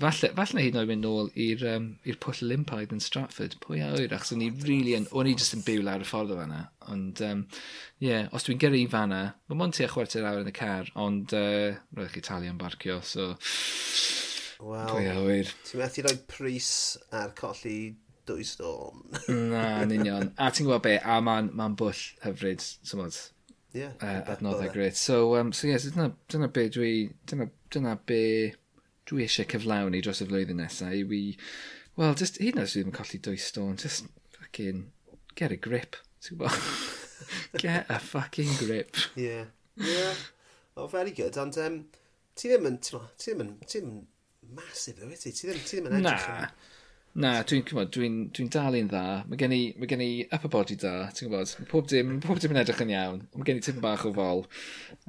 [0.00, 3.82] falle, falle hyd yn oed mynd nôl i'r um, i'r pwll Olympaidd yn Stratford, pwy
[3.84, 6.32] a oer, achos o'n i really yn, o'n i jyst yn byw lawr y ffordd
[6.32, 6.62] o fanna.
[6.88, 7.44] Ond, ie, um,
[8.04, 10.88] yeah, os dwi'n gyrru i fanna, mae mon ti a chwarter awr yn y car,
[11.04, 13.34] ond uh, roedd chi talu am barcio, so...
[14.64, 15.50] Wel, Ie, wir.
[15.68, 16.68] ti'n methu rhoi pris
[17.12, 19.02] ar colli dwy storm.
[19.28, 20.30] Na, yn union.
[20.40, 23.18] A ti'n gwybod be, a mae'n ma bwll hyfryd, symud,
[23.76, 23.90] Ie.
[23.90, 24.72] uh, adnoddau e.
[24.72, 24.96] gret.
[24.96, 26.92] So, um, so yes, dyna, dyna be dwi,
[27.28, 28.22] dyna, dyna be
[29.10, 30.94] dwi eisiau cyflawni dros y flwyddyn nesaf.
[30.96, 31.22] Yw i,
[32.00, 34.86] well, just, hyd yn oed sydd ddim yn colli dwy storm, just fucking
[35.36, 36.72] get a grip, ti'n gwybod?
[37.66, 38.96] get a fucking grip.
[39.20, 39.44] Ie.
[39.84, 40.08] Ie.
[40.78, 41.36] Oh, very good.
[41.38, 41.82] Ond, um,
[42.32, 44.02] ti ddim yn, ti ddim yn, ti ddim yn
[44.56, 45.32] massive ddo, ti?
[45.32, 46.48] Ti ddim, ti ddim yn edrych Na.
[47.14, 49.04] Na, dwi'n dwi dwi'n dwi dal dalu'n dda.
[49.30, 51.52] Mae gen, i, mae gen i upper body da, ti'n gwybod.
[51.60, 53.20] Mae pob dim, pob dim yn edrych yn iawn.
[53.36, 54.42] Mae gen i tipyn bach o fol.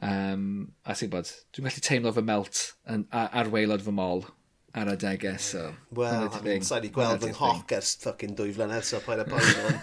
[0.05, 0.49] Um,
[0.85, 4.27] a ti'n gwybod, dwi'n gallu teimlo fy melt yn, ar, ar weilod fy mol
[4.75, 5.69] ar adegau, so...
[5.95, 6.27] Wel,
[6.67, 9.77] sa'i di gweld fy nghoc ers ffucking dwy flynedd, so paid y paid o'n...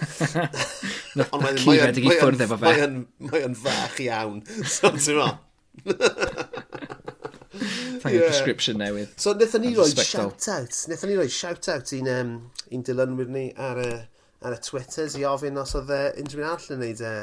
[1.24, 2.74] Ond mae'n cyd i ffwrdd efo fe.
[3.30, 4.42] Mae'n fach iawn,
[4.76, 5.30] so ti'n ma.
[8.02, 8.26] Thank yeah.
[8.26, 9.12] prescription newydd.
[9.16, 10.78] So, nethon ni roi shout-out.
[10.90, 12.32] Nethon ni roi shout-out i'n um,
[12.74, 13.90] un dilynwyr ni ar y,
[14.42, 17.20] ar y Twitters i ofyn os oedd uh, unrhyw un all yn neud uh,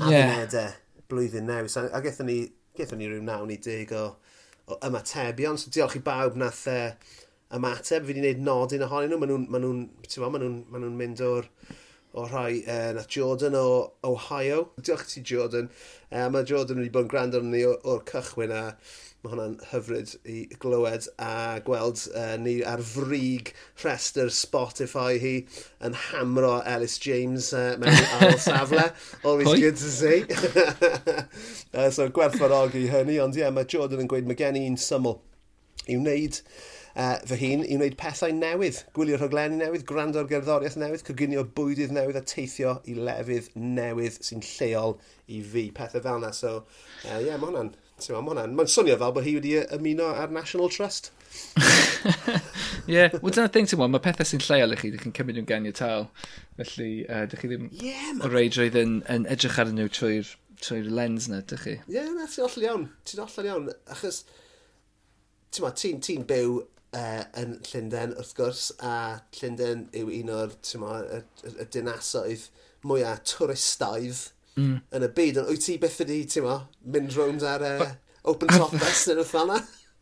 [0.00, 0.80] addunedau yeah.
[1.12, 1.70] blwyddyn newydd.
[1.76, 2.40] So, a gethon ni,
[2.78, 4.08] gethon ni rhyw nawn i dig o,
[4.66, 5.60] o ymatebion.
[5.62, 6.88] So, diolch i bawb nath uh,
[7.54, 8.02] ymateb.
[8.02, 9.20] Fi wedi gwneud nodyn ohonyn nhw.
[9.22, 9.76] Maen nhw'n ma nhw,
[10.26, 11.46] ma nhw, ma nhw mynd o'r
[12.18, 14.72] o rhai uh, na Jordan o Ohio.
[14.82, 15.70] Diolch ti Jordan.
[16.10, 18.64] Uh, mae Jordan wedi bod yn gwrando arnyn ni o'r cychwyn a
[19.20, 23.50] Mae hwnna'n hyfryd i glywed a gweld uh, ni ar frig
[23.82, 25.32] rhestr Spotify hi
[25.84, 28.86] yn hamro Ellis James uh, mewn ail safle.
[29.20, 29.60] Always Pwy?
[29.66, 30.24] good to see.
[31.74, 35.18] uh, so gwerthfawrogi hynny, ond ie, yeah, mae Jordan yn gweud mae gen i'n syml
[35.84, 36.40] i wneud
[36.96, 41.92] uh, fy hun i wneud pethau newydd, gwylio rhaglenni newydd, gwrando'r gerddoriaeth newydd, coginio bwydydd
[41.94, 44.96] newydd a teithio i lefydd newydd sy'n lleol
[45.28, 45.68] i fi.
[45.76, 46.56] Pethau fel yna, so
[47.04, 48.54] ie, uh, yeah, mae hwnna'n So, mae hwnna'n...
[48.56, 51.10] Mae'n swnio fel bod hi wedi ymuno ar National Trust.
[52.88, 53.12] Ie, yeah.
[53.20, 56.08] well dyna thing ti'n mae pethau sy'n lleol i chi, ddech chi'n cymryd nhw'n ganiataol.
[56.58, 60.32] Felly, uh, ddech chi ddim yeah, o reidrwydd yn, yn edrych ar nhw trwy'r
[60.64, 61.76] trwy lens na, ddech chi?
[61.84, 62.88] Ie, yeah, na, ti'n ollol iawn.
[63.08, 64.24] Ti'n ollol iawn, achos
[65.50, 66.58] ti'n ma, ti'n ti byw
[66.96, 68.94] uh, yn Llundain wrth gwrs, a
[69.38, 72.48] Llundain yw un o'r, ti'n ma, y, y, y dinasoedd
[72.86, 74.78] mwyaf twristaidd mm.
[74.96, 75.42] yn y byd.
[75.42, 76.60] Ond wyt ti beth wedi, ti'n ma,
[76.94, 77.90] mynd rownd ar uh,
[78.30, 79.60] open top best yn y thana?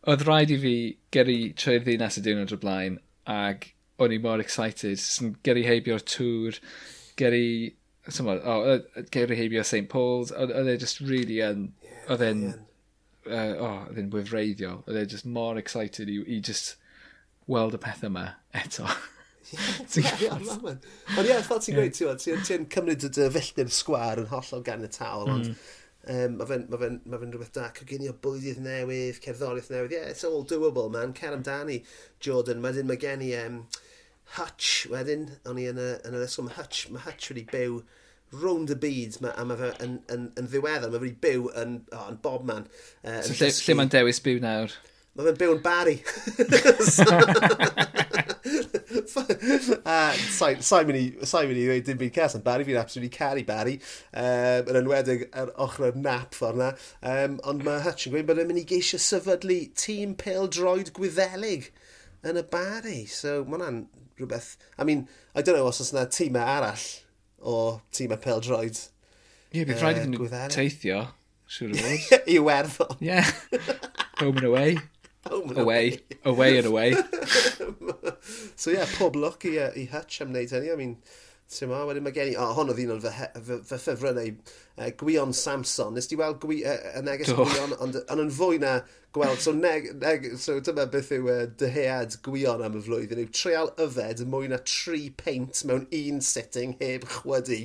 [0.09, 0.75] Oedd rhaid i fi
[1.15, 3.67] gyrru trwy'r ddinas y diwrnod o blaen ag
[3.99, 4.99] o'n i mor excited.
[5.01, 6.59] Sy'n Gyrru heibio'r tŵr,
[7.19, 7.45] gyrru
[8.07, 8.79] somewhat, oh,
[9.11, 11.69] Gary Heibio St Paul's, oedd e just really yn,
[12.07, 12.43] oedd e'n,
[13.27, 16.77] oh, oedd e'n wyfreiddiol, oedd e just mor excited i, i just
[17.49, 18.87] weld y pethau yma eto.
[19.49, 20.87] Ti'n gwybod?
[21.17, 25.55] Ond ie, fel ti'n gweud, ti'n cymryd y felltir sgwar yn hollol ganiataol, ond mm.
[26.13, 30.09] um, mae fe'n ma fe, ma fe rhywbeth da, coginio bwydydd newydd, cerddoriaeth newydd, yeah,
[30.13, 31.79] it's all doable, man, cer amdani,
[32.23, 33.63] Jordan, wedyn mae gen i um,
[34.35, 37.73] Hutch, wedyn, o'n i yn, y, yn yr ysgol, mae Hutch, mae Hutch wedi byw
[38.43, 41.49] round y byd ma, a mae fe yn, yn, yn ddiweddar, mae fe wedi byw
[41.63, 42.69] yn, oh, yn bob man.
[43.01, 44.69] Uh, so lle, lle mae'n dewis byw nawr?
[45.17, 45.97] Mae fe'n byw yn Barry.
[48.89, 49.97] a
[50.33, 53.77] sa'n sa mynd i ddweud dim byd cas am Barry, fi'n absolutely caru Barry,
[54.13, 56.71] um, yn enwedig yr ochr o'r nap ffordd na.
[57.05, 60.93] Um, ond mae Hutch yn gweud bod e'n mynd i geisio sefydlu tîm pel droed
[60.97, 61.69] gwyddelig
[62.25, 63.03] yn y Barry.
[63.11, 63.83] So mae hwnna'n
[64.19, 64.55] rhywbeth...
[64.77, 66.87] I mean, I don't know os oes yna tîmau arall
[67.39, 67.57] o
[67.95, 68.79] tîmau pel droed.
[69.53, 71.03] Ie, bydd rhaid iddyn nhw teithio,
[71.49, 72.29] siwr o fod.
[72.35, 73.03] I werddon.
[73.05, 73.21] Ie,
[74.21, 74.79] home and away.
[75.27, 75.99] Home and away.
[76.23, 76.95] Away and away.
[78.55, 80.71] so yeah, pob look i, uh, i Hutch am wneud hynny.
[80.71, 80.95] I mean,
[81.51, 82.37] ti'n ma, wedyn mae gen i...
[82.37, 84.31] O, oh, hon oedd un o'n fy, fy, fy ffefrynnau.
[84.77, 85.97] Uh, Gwion Samson.
[85.97, 88.77] Nes di weld gwi, uh, y neges Gwion, ond, ond yn fwy na
[89.15, 89.41] gweld.
[89.43, 93.71] So, neg, neg, so dyma beth yw uh, dyhead gwion am y flwyddyn yw treal
[93.81, 97.63] yfed mwy na tri peint mewn un sitting heb chwydu.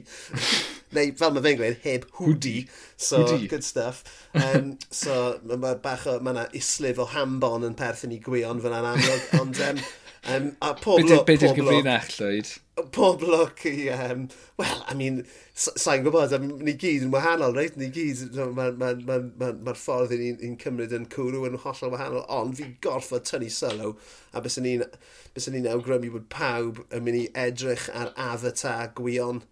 [0.95, 2.55] Neu fel mae fe'n gweud, heb hwdi.
[2.97, 3.49] So, Hoodie.
[3.51, 4.05] good stuff.
[4.39, 8.63] Um, so, mae ma bach o, mae yna islif o hambon yn perthyn i gwion
[8.63, 9.29] fyna'n amlwg.
[9.41, 9.83] Ond, um,
[10.27, 11.27] Um, a pob lwc...
[11.29, 12.51] Be di'r gyfrinach, Llywyd?
[12.95, 13.89] Pob lwc i...
[13.93, 15.19] Um, Wel, I mean,
[15.59, 17.77] sa'n gwybod, um, ni gyd yn wahanol, reit?
[17.81, 21.45] Ni gyd, mae'r ma, ma, ma, ma, ma ffordd i ni'n ni cymryd yn cwrw
[21.51, 23.93] yn hollol wahanol, ond fi gorfod tynnu sylw,
[24.33, 24.87] a bys ni'n
[25.59, 29.43] ni awgrymu bod pawb yn mynd i edrych ar avatar gwion,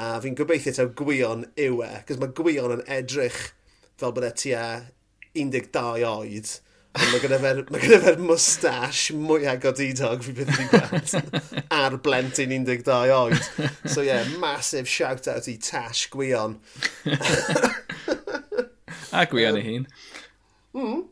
[0.00, 3.42] a fi'n gobeithio taw gwion yw e, cos mae gwion yn edrych
[4.00, 4.66] fel bod e tua
[5.36, 6.54] 12 oed,
[6.92, 11.14] Mae gyda fe'r ma fe moustache mwy agodidog fi byth wedi gweld
[11.78, 13.38] ar blentyn 12 oed.
[13.88, 16.58] So yeah, massive shout out i Tash Gwion.
[19.12, 19.88] a Gwion um, ei hun.
[20.76, 21.02] Mm.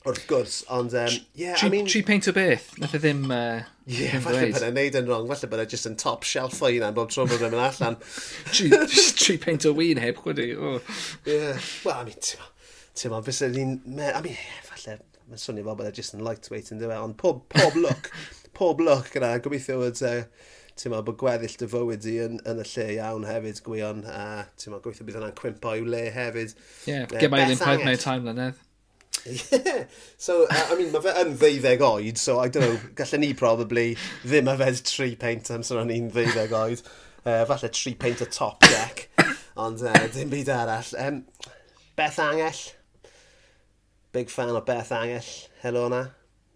[0.00, 0.94] Wrth gwrs, ond...
[0.96, 1.86] Um, yeah, tri, I mean...
[1.86, 3.26] tri peint o beth, nath e ddim...
[3.28, 6.24] Uh, yeah, ddim falle bod e'n neud yn wrong, falle bod e just yn top
[6.26, 7.98] shelf o un am bob tro bod e'n mynd allan.
[8.48, 8.70] tri,
[9.22, 10.54] tri peint o win heb, chwyddi.
[10.56, 10.80] Oh.
[11.28, 11.60] Yeah.
[11.84, 12.16] Well, I mean,
[12.98, 13.74] ti'n meddwl, bys ni'n...
[14.10, 14.96] I mean, falle,
[15.30, 18.10] mae'n swnio fel bod e just yn lightweight yn dweud, ond pob, pob look,
[18.56, 22.40] pob look gyda, gobeithio bod, uh, e, ti'n meddwl, bod gweddill dy fywyd i yn,
[22.48, 26.02] yn, y lle iawn hefyd, gwion, a ti'n meddwl, gobeithio bydd yna'n cwimpo i'w le
[26.16, 26.56] hefyd.
[26.56, 28.66] Ie, yeah, uh, gyma'i ddim paid neu time mlynedd.
[29.26, 29.84] Yeah.
[30.16, 33.30] So, uh, I mean, mae fe yn ddeuddeg oed, so I don't know, gallen ni
[33.36, 36.82] probably ddim yfed tri peint amser o'n i'n ddeuddeg oed.
[37.20, 39.06] Uh, falle tri peint o top deck,
[39.64, 40.92] ond uh, dim byd arall.
[41.00, 41.22] Um,
[41.96, 42.60] Beth Angell?
[44.12, 45.30] big fan o Beth Angell,
[45.62, 46.06] Helo na.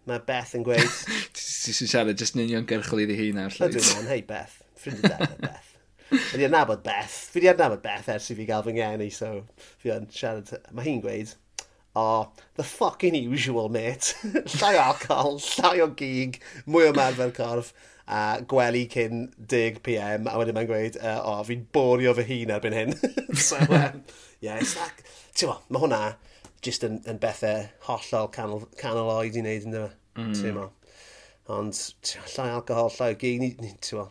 [0.05, 0.97] Mae Beth yn gweud...
[1.35, 3.55] Ti'n siarad jyst yn uniongyrchol iddi hi nawr.
[3.65, 4.59] Ydw man, hei Beth.
[4.77, 5.71] Ffrind da, dad Beth.
[6.11, 7.15] Fi di adnabod Beth.
[7.33, 9.31] Fi di adnabod Beth ers i fi gael fy ngeni, so
[9.81, 10.51] fi yn siarad...
[10.75, 11.33] Mae hi'n gweud,
[11.97, 14.13] oh, the fucking usual, mate.
[14.59, 16.37] llai o alcohol, llai o gig,
[16.69, 17.73] mwy o marfer corff
[18.05, 22.77] a gwely cyn 10pm a wedyn mae'n gweud, uh, oh, fi'n borio fy hun erbyn
[22.77, 22.93] hyn.
[23.47, 24.03] so, um,
[24.45, 25.01] yeah, it's like,
[25.33, 26.03] ti'n ma, mae hwnna
[26.65, 29.91] just yn, yn bethau hollol canol, canol oed i wneud yn dyma.
[30.17, 30.25] E?
[30.25, 30.67] Mm.
[31.55, 31.79] Ond
[32.33, 34.05] llai alcohol, llai o gig, ni, ni, ni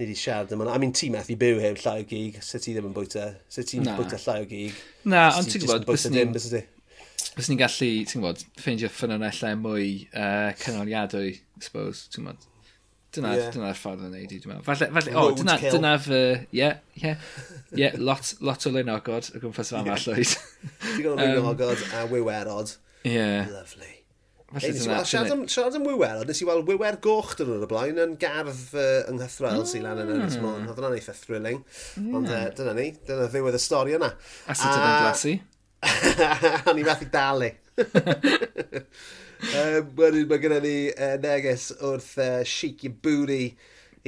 [0.00, 0.74] wedi siarad am hwnna.
[0.74, 3.62] I mean, ti methu byw heb llai o gig, se ti ddim yn bwyta, se
[3.66, 3.98] ti'n nah.
[3.98, 4.80] bwyta llai o gig.
[5.06, 10.50] Na, ond ti'n gwybod, bys ni'n bys ni'n gallu, ti'n gwybod, ffeindio ffynonellau mwy uh,
[10.64, 12.50] cynaliadwy, I suppose, ti'n gwybod.
[13.14, 13.50] Dyna'r yeah.
[13.54, 14.66] dyna ffordd o neud i, dwi'n meddwl.
[14.66, 16.20] Falle, falle, o, oh, dyna, dyna fy...
[16.56, 17.12] Ie, ie.
[17.78, 20.00] Ie, lot, lot o lynogod o gwmpas fan yeah.
[20.04, 20.32] llwyd.
[20.84, 22.74] Ti'n gwybod linogod a wywerod.
[23.04, 23.14] Ie.
[23.14, 23.52] Yeah.
[23.52, 23.92] Lovely.
[24.50, 25.00] Falle hey, dyna...
[25.08, 28.14] Siarad am, siarad am wywerod, nes i weld wywer goch dyn nhw'n y blaen yn
[28.22, 29.70] gardd uh, yng Nghythrael mm.
[29.70, 30.46] sy'n lan yn Ynys mm.
[30.46, 30.68] Môn.
[30.68, 31.64] Oedd hwnna'n eitha thrilling.
[31.96, 32.14] Yeah.
[32.18, 34.10] Ond uh, dyna ni, dyna ddiwedd y stori yna.
[34.46, 35.36] A sut yna'n blasu?
[36.70, 37.50] O'n i methu dalu.
[39.44, 43.54] um, wedyn mae gennym ni uh, neges wrth uh, Sheik Booty,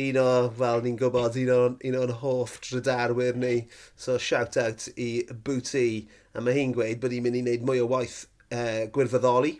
[0.06, 3.54] un o, fel ni'n gwybod, un o'n, un o'n hoff drydarwyr ni.
[3.96, 6.06] So shout out i Booty.
[6.36, 9.56] A mae hi'n gweud bod hi'n mynd i wneud mwy o waith uh, gwirfoddoli.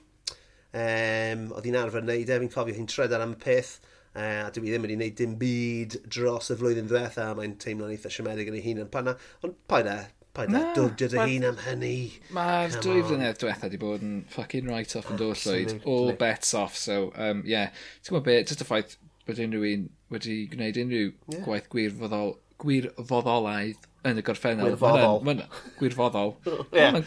[0.77, 3.79] Um, oedd hi'n arfer wneud e, fi'n cofio hi'n trydar am y peth.
[4.17, 8.13] Uh, a dwi ddim wedi wneud dim byd dros y flwyddyn ddiwetha, mae'n teimlo'n eitha
[8.13, 9.17] siomedig yn ei hun yn panna.
[9.45, 9.99] Ond pa'n e,
[10.37, 11.97] paid no, dod dy hun am hynny.
[12.37, 15.77] Mae'r dwy flynedd diwetha wedi bod yn fucking right off yn dod llwyd.
[15.89, 17.73] All bets off, so, um, yeah.
[18.03, 18.97] Ti'n gwybod beth, just y ffaith
[19.27, 21.43] bod unrhyw un wedi gwneud unrhyw yeah.
[21.47, 24.71] gwaith gwirfoddol, gwirfoddolaidd yn y gorffennol.
[24.71, 25.21] Gwirfoddol.
[25.27, 25.43] Mae'n
[25.81, 26.35] gwirfoddol.
[26.77, 27.01] yeah.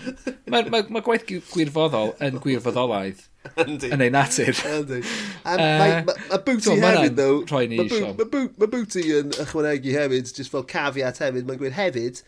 [0.52, 3.24] Mae ma, ma gwaith gwirfoddol yn gwirfoddolaidd.
[3.64, 4.56] yn ei natur.
[4.68, 5.04] Yndi.
[5.50, 7.40] Uh, Mae booty hefyd, though.
[7.50, 11.48] Mae booty yn ychwanegu hefyd, just fel caveat hefyd.
[11.48, 12.20] Mae'n gweud hefyd,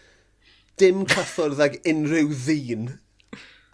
[0.82, 2.88] dim cyffwrdd ag unrhyw ddyn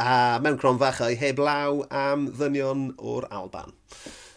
[0.04, 3.72] a mewn cronfachau heb law am ddynion o'r Alban.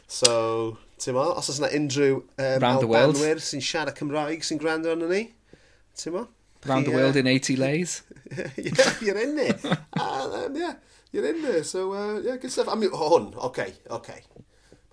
[0.06, 4.92] So, ti'n mo, os oes yna unrhyw um, Round Albanwyr sy'n siarad Cymraeg sy'n gwrando
[4.92, 5.24] arno ni,
[5.98, 6.28] ti'n mo?
[6.70, 7.96] Round the world in 80 lays.
[8.36, 9.58] yeah, you're in there.
[9.98, 10.74] uh, um, yeah,
[11.10, 11.64] you're in there.
[11.64, 12.68] So, uh, yeah, good stuff.
[12.68, 13.98] I mean, hwn, oce, okay, oce.
[13.98, 14.46] Okay.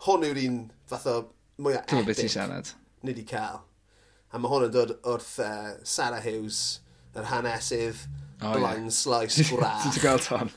[0.08, 0.58] Hwn yw'r un
[0.90, 1.16] fath o
[1.62, 1.94] mwyaf epic.
[1.94, 2.74] Dwi'n beth i siarad.
[3.06, 3.62] Nid i cael.
[4.34, 6.80] A mae hwn yn dod wrth uh, Sarah Hughes
[7.18, 8.06] yr hanesydd
[8.42, 8.96] oh, blind yeah.
[8.96, 9.86] slice gwrach.
[9.86, 10.52] Ti'n gweld hon?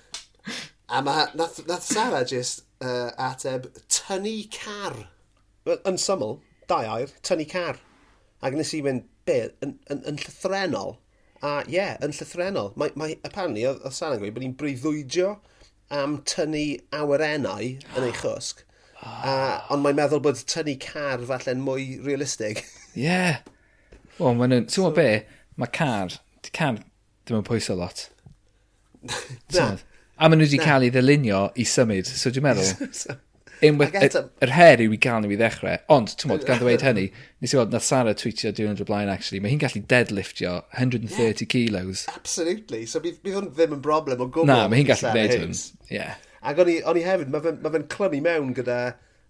[0.91, 4.97] A ma, nath, nath Sarah just uh, ateb tynnu car.
[5.71, 7.79] Yn syml, dau air, tynnu car.
[8.43, 10.97] Ac nes i mynd, be, yn, yn, yn llythrenol.
[11.41, 12.73] A ie, yeah, yn llythrenol.
[12.81, 15.37] Mae, mae apparently, oedd Sarah yn gweud bod ni'n breuddwydio
[15.95, 16.65] am tynnu
[16.97, 18.67] awyrennau yn ei chwsg.
[19.01, 19.33] A,
[19.73, 22.65] ond mae'n meddwl bod tynnu car falle'n mwy realistig.
[22.93, 23.07] Ie.
[23.07, 23.41] yeah.
[24.19, 24.59] Wel, mae'n...
[24.67, 25.23] Ti'n so, be?
[25.61, 26.83] Mae car di can
[27.25, 28.09] ddim yn pwyso lot.
[29.57, 29.73] Na.
[30.21, 33.19] A maen nhw wedi cael ei ddylunio i symud, so dwi'n meddwl...
[33.61, 37.11] Unwaith, yr her yw i gael nhw i ddechrau, ond, ti'n modd, gan ddweud hynny,
[37.45, 41.13] nes i weld nath Sarah tweetio diwrnod o blaen, actually, mae hi'n gallu deadliftio 130
[41.13, 42.07] yeah, kilos.
[42.15, 44.49] Absolutely, so bydd, bydd hwn ddim yn broblem o gwbl.
[44.49, 45.53] Na, mae hi'n gallu gwneud hwn,
[45.91, 45.99] ie.
[45.99, 46.17] Yeah.
[46.41, 48.79] Ac o'n i hefyd, mae fe'n ma fe clymu mewn gyda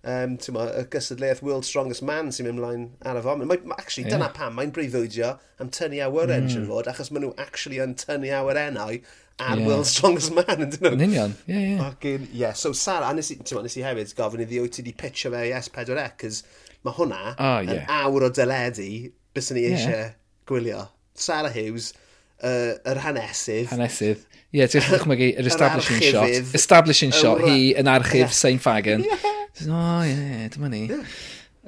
[0.04, 3.44] um, ma, y gysadleuaeth World Strongest Man sy'n mynd ymlaen ar y fom.
[3.46, 4.16] Mae, actually, yeah.
[4.16, 6.68] dyna pam mae'n breuddwydio am tynnu awyren, mm.
[6.70, 9.00] fod, achos maen nhw actually yn tynnu awyrennau
[9.40, 9.66] ar yeah.
[9.66, 10.94] World Strongest Man, ydyn nhw?
[10.96, 11.70] Yn union, ie, yeah, ie.
[11.74, 11.84] Yeah.
[11.84, 12.56] Fucking, yeah.
[12.56, 15.46] So, Sara, a nes, ma, nes i hefyd gofyn iddi wyt ti di pitcho fe
[15.48, 16.42] i S4C, cys
[16.86, 17.72] mae hwnna oh, yeah.
[17.74, 18.88] yn awr o dyledu
[19.36, 20.14] bys ni eisiau yeah.
[20.48, 20.86] gwylio.
[21.20, 21.92] Sarah Hughes,
[22.40, 23.68] uh, yr hanesydd.
[23.74, 24.24] Hanesydd.
[24.50, 26.54] Ie, ti'n chymygu yr establishing shot.
[26.58, 28.32] Establishing shot, hi yn archif yeah.
[28.34, 29.04] Saint Fagan.
[29.06, 29.28] Yeah.
[29.68, 30.80] O, oh, ie, yeah, dyma ni.
[30.90, 31.04] Yeah.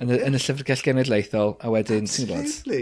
[0.00, 0.24] Yn, yeah.
[0.26, 2.48] yn y llyfrgell genedlaethol, a wedyn, ti'n gwybod?
[2.48, 2.80] Absolutely,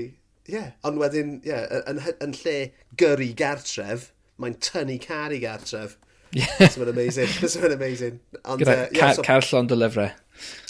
[0.49, 0.55] ie.
[0.55, 0.71] Yeah.
[0.89, 2.55] Ond wedyn, ie, yeah, yn, yn lle
[3.03, 4.09] gyrru gartref,
[4.41, 5.99] mae'n tynnu car i gartref.
[6.33, 6.49] Yeah.
[6.59, 7.29] That's amazing.
[7.41, 8.21] That's been amazing.
[8.45, 10.09] Ond, Gyda uh, yeah, so, carllon dy lyfrau.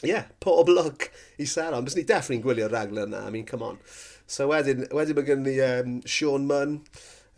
[0.02, 1.06] Ie, yeah, pob lwc
[1.38, 1.86] i Saron.
[1.86, 3.78] Bys ni definitely'n gwylio'r raglen yna, I mean, come on.
[4.30, 6.80] So wedyn, wedyn mae gen ni um, Sean Munn,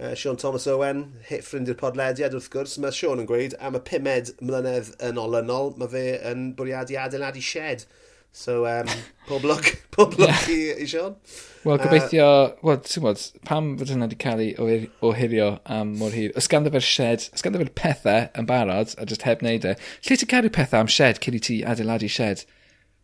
[0.01, 2.79] Uh, Sean Thomas Owen, hit ffrind i'r podlediad wrth gwrs.
[2.81, 7.43] Mae Sean yn gweud am y pumed mlynedd yn olynol, mae fe yn bwriadu adeiladu
[7.45, 7.85] shed.
[8.33, 8.89] So, um,
[9.29, 10.49] pob look, pob look yeah.
[10.49, 11.19] i, i Sean.
[11.63, 16.17] Wel, gobeithio, uh, wel, ti'n gwybod, pam fod hynna wedi cael ei ohirio am mor
[16.17, 16.33] hir?
[16.41, 19.77] Os ganddo fe'r shed, os ganddo fe'r pethau yn barod, a just heb wneud e,
[19.77, 22.47] lle ti'n cadw pethau am shed cyn i ti adeiladu shed?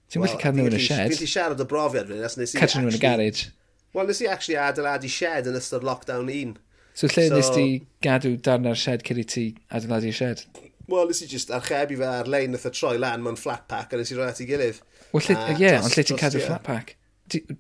[0.09, 1.13] Ti'n well, wedi cadw nhw yn y shed?
[1.13, 2.63] Fi'n ti siarad o brofiad fyny, nes nes i...
[2.65, 3.53] Cadw nhw yn y garage.
[3.95, 6.57] Wel, nes i actually adeiladu shed yn ystod lockdown 1.
[6.99, 7.67] So lle so, nes ti
[8.03, 10.41] gadw darna'r shed cyn i ti adeiladu'r shed?
[10.91, 14.01] Wel, nes i just archebu fe ar-lein nath o troi lan mewn flat pack a
[14.01, 14.81] nes i roi at ei gilydd.
[15.13, 16.97] Wel, lle, ie, yeah, ond lle ti'n cadw flat pack?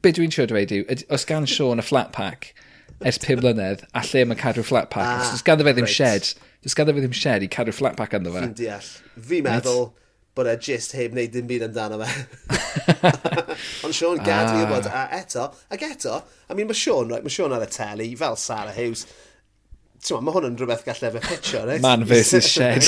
[0.02, 2.50] Be dwi'n siŵr dweud yw, os gan Sean y flat pack
[3.06, 5.94] ers 5 mlynedd, a lle mae'n cadw flat pack, ah, os ganddo fe ddim right.
[6.00, 8.42] shed, os ganddo fe ddim shed i cadw flat pack ynddo fe.
[8.42, 8.90] Fi'n deall.
[9.30, 9.84] Fi meddwl
[10.38, 12.10] bod e just heb wneud dim byd amdano fe.
[13.86, 14.56] Ond Sean gad ah.
[14.56, 17.70] fi bod, a eto, ac eto, I mean, mae Sean, right, mae Sean ar y
[17.70, 19.06] teli, fel Sarah Hughes,
[19.98, 21.82] Tewa, mae hwn yn rhywbeth gallai fe pitio, right?
[21.82, 22.86] Man versus shed.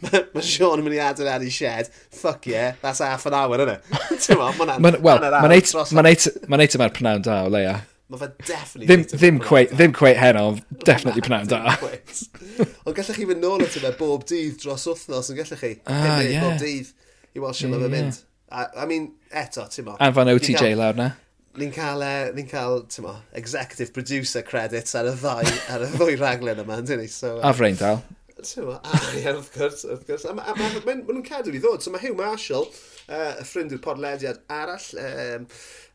[0.00, 1.90] mae ma Sean yn mynd i adeiladu shed.
[2.16, 3.84] Fuck yeah, that's half an hour, innit?
[4.24, 7.76] Tewa, mae'n ma well, Mae'n eight, ma eight, ma yma'r pnawn da o leia.
[8.12, 8.88] Mae fe definitely...
[8.88, 10.46] Ddim, ddim, quite, ddim quite heno,
[10.88, 11.76] definitely pnawn da.
[11.76, 15.74] Ond gallech chi fynd nôl at yma bob dydd dros wythnos, yn gallech chi?
[15.84, 16.44] Ah, yeah.
[16.48, 16.92] Bob dydd
[17.32, 18.22] i weld sy'n yeah, mynd.
[18.52, 19.96] I mean, eto, ti'n mo.
[20.04, 21.12] Anfan OTJ lawr na
[21.58, 25.90] ni'n cael, e, uh, ni cael mo, executive producer credits ar y ddau, ar y
[25.94, 27.08] ddwy raglen yma, yndyn ni?
[27.12, 28.02] So, uh, a frein dal.
[28.42, 30.24] A, yeah, of course, of course.
[30.24, 32.66] Mae'n ma, ma, maen cadw i ddod, so mae Hugh Marshall,
[33.06, 35.46] uh, y ffrind i'r podlediad arall, um,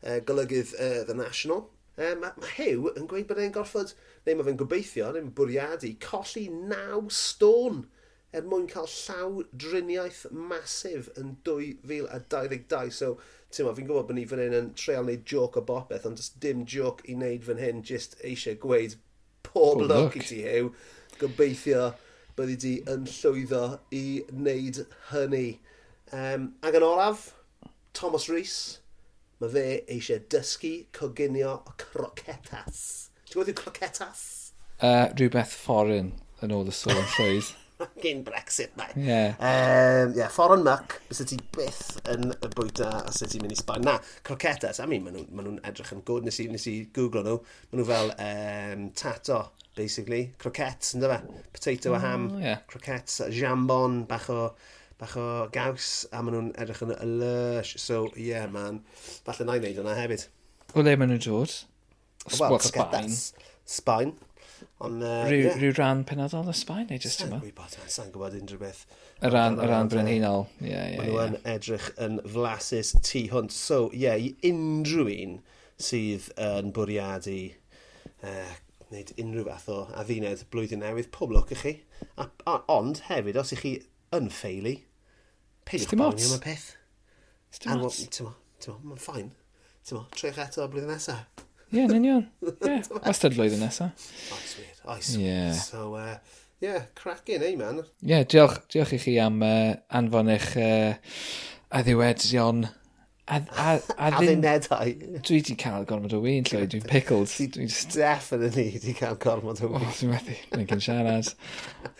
[0.06, 1.66] uh, golygydd uh, The National,
[1.98, 3.92] um, mae ma Hugh yn gweud bod e'n gorfod,
[4.24, 7.84] neu mae fe'n gobeithio, neu'n bwriadu, colli naw stôn
[8.36, 12.92] er mwyn cael llaw driniaeth masif yn 2022.
[12.92, 13.16] So,
[13.54, 16.32] ti'n fi'n gwybod bod ni fan hyn yn treol wneud joc o bopeth, ond does
[16.42, 18.98] dim joc i wneud fan hyn, jyst eisiau gweud
[19.46, 20.72] pob oh, look i ti, Hew.
[21.18, 21.92] Gobeithio
[22.38, 23.62] byddi di yn llwyddo
[23.94, 25.46] i wneud hynny.
[26.12, 27.24] Um, ac yn olaf,
[27.96, 28.58] Thomas Rhys,
[29.40, 29.64] mae fe
[29.96, 32.82] eisiau dysgu coginio o crocetas.
[33.24, 34.26] Ti'n gwybod yw crocetas?
[34.78, 36.12] Uh, rhywbeth fforin
[36.44, 37.54] yn ôl y sôn llwyd.
[38.02, 38.92] gyn Brexit, mae.
[38.96, 39.34] Yeah.
[39.38, 43.58] Um, yeah, foreign muck, bys ti byth yn y bwyta a sydd ti'n mynd i
[43.58, 43.86] Sbaen.
[43.86, 46.74] Na, crocetas, I mean, maen nhw'n ma nhw edrych yn gwrdd, nes i, nes i
[46.96, 47.36] googlo nhw.
[47.70, 49.40] Maen nhw fel um, tato,
[49.78, 50.24] basically.
[50.42, 51.20] Croquettes, ynddo fe?
[51.54, 52.64] Potato a ham, yeah.
[52.70, 54.42] croquettes, jambon, bach o
[54.98, 57.76] bach o gaws, a maen nhw'n edrych yn lush.
[57.78, 58.82] So, yeah, man.
[59.26, 60.26] Falle na i wneud hwnna hefyd.
[60.74, 61.60] O le maen nhw'n dod?
[62.34, 63.28] Wel, croquetas.
[63.68, 64.16] Sbaen.
[64.84, 65.02] Ond...
[65.02, 65.58] Uh, rhyw, yeah.
[65.58, 67.38] rhyw ran penodol y Sbaen neu jyst yma?
[67.38, 68.84] Sa'n gwybod, sa'n gwybod unrhyw beth.
[69.18, 70.46] Y ran, y ran brenhinol.
[70.62, 70.98] Ie, ie, ie.
[71.00, 73.54] Mae nhw'n edrych yn flasus tu hwnt.
[73.54, 75.36] So, ie, yeah, i unrhyw un
[75.82, 77.38] sydd yn bwriadu
[78.26, 78.56] uh,
[78.88, 81.74] wneud unrhyw fath o adduned blwyddyn newydd, pob lwc i chi.
[82.16, 83.74] A, a, ond hefyd, os ych chi
[84.16, 84.78] yn ffeili,
[85.68, 86.70] peidiwch boenio am y peth.
[87.54, 87.84] Still
[88.68, 89.34] Mae'n ffain.
[89.88, 91.46] Trech eto blwyddyn nesaf.
[91.68, 92.24] Ie, yn union.
[92.44, 94.08] Ie, wastad flwyddyn nesaf.
[94.32, 95.12] Oes wir, oes.
[95.20, 95.52] Yeah.
[95.52, 96.16] So, uh,
[96.64, 97.82] yeah, cracking, eh, man.
[97.82, 100.96] Ie, yeah, diolch, diolch i chi am uh, anfon eich uh,
[101.76, 102.66] addiwedion
[103.28, 104.94] A Addunedau.
[105.26, 106.62] Dwi wedi cael gormod o wyn, lle.
[106.70, 107.28] Dwi'n pickled.
[107.52, 107.66] Dwi.
[107.92, 109.84] Definitely wedi cael gormod o wyn.
[109.84, 110.36] O, dwi'n methu.
[110.54, 111.28] Dwi'n cyn siarad.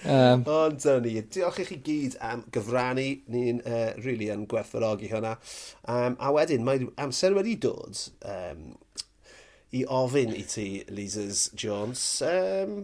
[0.08, 1.18] Um, Ond o'n ni.
[1.34, 3.06] Diolch i chi gyd am gyfrannu.
[3.34, 5.36] Ni'n uh, really yn gwerthfawrogi hwnna.
[5.84, 8.70] Um, a wedyn, mae amser wedi dod um,
[9.76, 12.80] i ofyn i ti, Lizers Jones, um,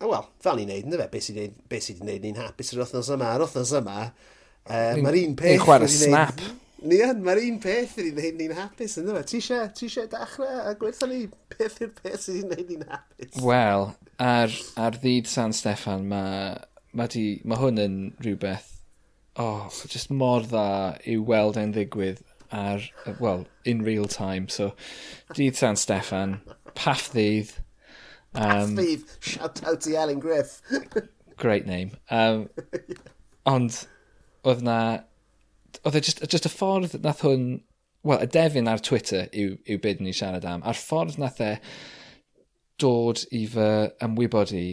[0.00, 3.10] a wel, fel ni'n neud, ynddo fe, beth sy'n neud, be ni'n hapus yr wythnos
[3.16, 5.54] yma, yr wythnos yma, um, mae'r un peth...
[5.54, 6.44] Ni'n chwarae snap.
[6.80, 9.24] Ni yn, mae'r un peth yn ei ni'n hapus, ynddo fe.
[9.28, 11.20] Ti eisiau, ti eisiau dechrau a gweithio ni
[11.52, 13.34] beth yw'r peth sy'n ei wneud ni'n hapus?
[13.44, 13.86] Wel,
[14.30, 16.54] ar, ar ddyd San Steffan, mae
[16.94, 17.08] ma, ma,
[17.52, 18.70] ma hwn yn rhywbeth,
[19.42, 20.66] oh, just mor dda
[21.04, 22.80] i weld e'n ddigwydd ar,
[23.18, 24.48] well, in real time.
[24.48, 24.74] So,
[25.34, 26.40] dydd San Steffan,
[26.74, 27.52] paff ddydd.
[28.34, 30.60] Um, paff ddydd, shout out to Alan Griff.
[31.40, 31.92] great name.
[32.10, 32.48] Um,
[33.48, 33.86] ond,
[34.44, 34.78] oedd na,
[35.82, 37.62] oedd e just, just a ffordd nath hwn,
[38.06, 41.54] well, y defyn ar Twitter yw, yw byd ni siarad am, a'r ffordd nath e
[42.80, 43.70] dod i fy
[44.04, 44.66] ymwybod i,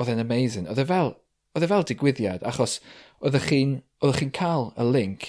[0.00, 0.68] oedd e'n amazing.
[0.70, 1.14] Oedd e fel,
[1.56, 2.78] oedd e fel digwyddiad, achos
[3.20, 5.26] oeddech chi'n chi chi'n cael y link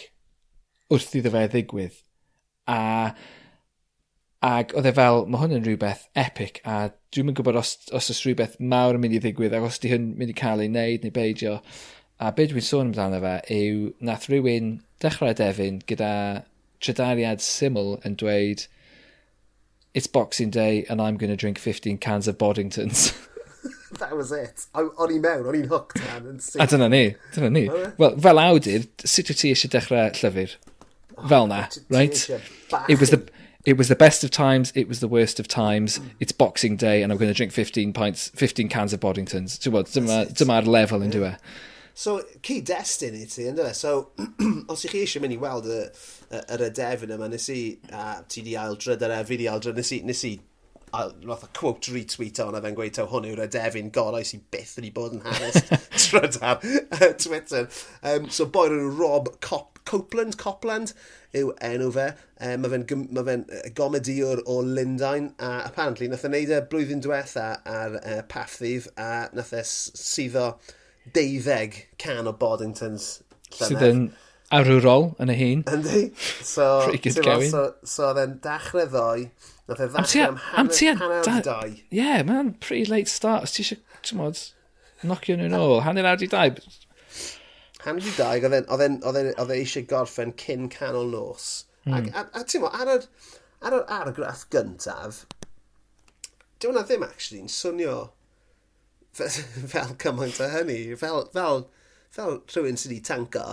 [0.91, 2.01] wrth iddo fe ddigwydd.
[2.71, 2.79] A,
[4.47, 8.11] ag oedd e fel, mae hwn yn rhywbeth epic a dwi'm yn gwybod os, os
[8.13, 10.71] oes rhywbeth mawr yn mynd i ddigwydd ac os di hyn mynd i cael ei
[10.71, 11.57] wneud neu beidio.
[12.21, 16.13] A be dwi'n sôn amdano fe yw nath rhywun dechrau defyn gyda
[16.81, 18.67] trydariad syml yn dweud
[19.93, 23.11] It's Boxing Day and I'm going to drink 15 cans of Boddingtons.
[23.99, 24.65] that was it.
[24.73, 26.39] O'n i mewn, o'n i'n hooked man.
[26.59, 27.03] A dyna ni,
[27.35, 27.65] dyna ni.
[27.97, 30.55] Well, fel awdur, sut wyt ti eisiau dechrau llyfr?
[31.27, 32.29] fel na, right?
[32.87, 33.27] It was the
[33.65, 35.99] it was the best of times, it was the worst of times.
[35.99, 36.09] Mm.
[36.19, 39.61] It's Boxing Day and I'm going to drink 15 pints, 15 cans of Boddingtons.
[39.61, 41.37] So gwybod, dyma'r level yn yeah.
[41.93, 43.67] So, cyd-destun i ti, ynddo?
[43.75, 44.11] So,
[44.71, 45.81] os ych chi eisiau mynd i weld y,
[46.41, 47.61] yr adefyn yma, nes i,
[47.91, 50.37] a ti di aildryd ar e, fi di aildryd, nes i, nes i
[50.91, 54.41] a roth a quote retweet o'n a fe'n gweud taw hwn yw'r adefyn gorau sy'n
[54.51, 55.61] byth wedi bod yn hanes
[56.03, 56.59] trydar
[57.21, 57.69] Twitter.
[58.03, 60.93] Um, so, boi Rob Cop Copeland, Copland
[61.37, 62.07] yw enw fe.
[62.39, 66.53] Eh, e, mae fe'n ma fe eh, gomediwr o Lundain a apparently nath e wneud
[66.55, 70.47] e blwyddyn diwetha ar eh, e, Paff a nath e suddo
[71.15, 73.07] deuddeg can o Boddingtons
[73.51, 73.71] llynedd.
[73.71, 74.03] Sydd yn
[74.51, 75.63] arwrol yn y hun.
[75.71, 76.03] Yndi.
[76.43, 79.29] So, so, so oedd e'n dachrau ddoi.
[79.71, 81.75] Nath e ddachrau am hanner awr i dau.
[81.89, 83.47] Yeah, man, pretty late start.
[83.47, 84.45] Os Ti eisiau, ti'n modd,
[85.05, 85.79] knockio nhw'n ôl.
[85.87, 86.55] Hanner awr i dau
[87.85, 91.51] hanner i dau, oedd e eisiau gorffen cyn canol nos.
[91.85, 91.97] Mm.
[91.97, 93.05] Ac, a, a ti'n mo, ar yr,
[93.65, 95.23] ar yr argraff gyntaf,
[96.61, 97.95] dyw hwnna ddim actually'n swnio
[99.17, 99.29] fel,
[99.73, 100.79] fel cymaint o hynny.
[101.01, 101.65] Fel, fel,
[102.13, 103.45] fel rhywun sydd wedi tanko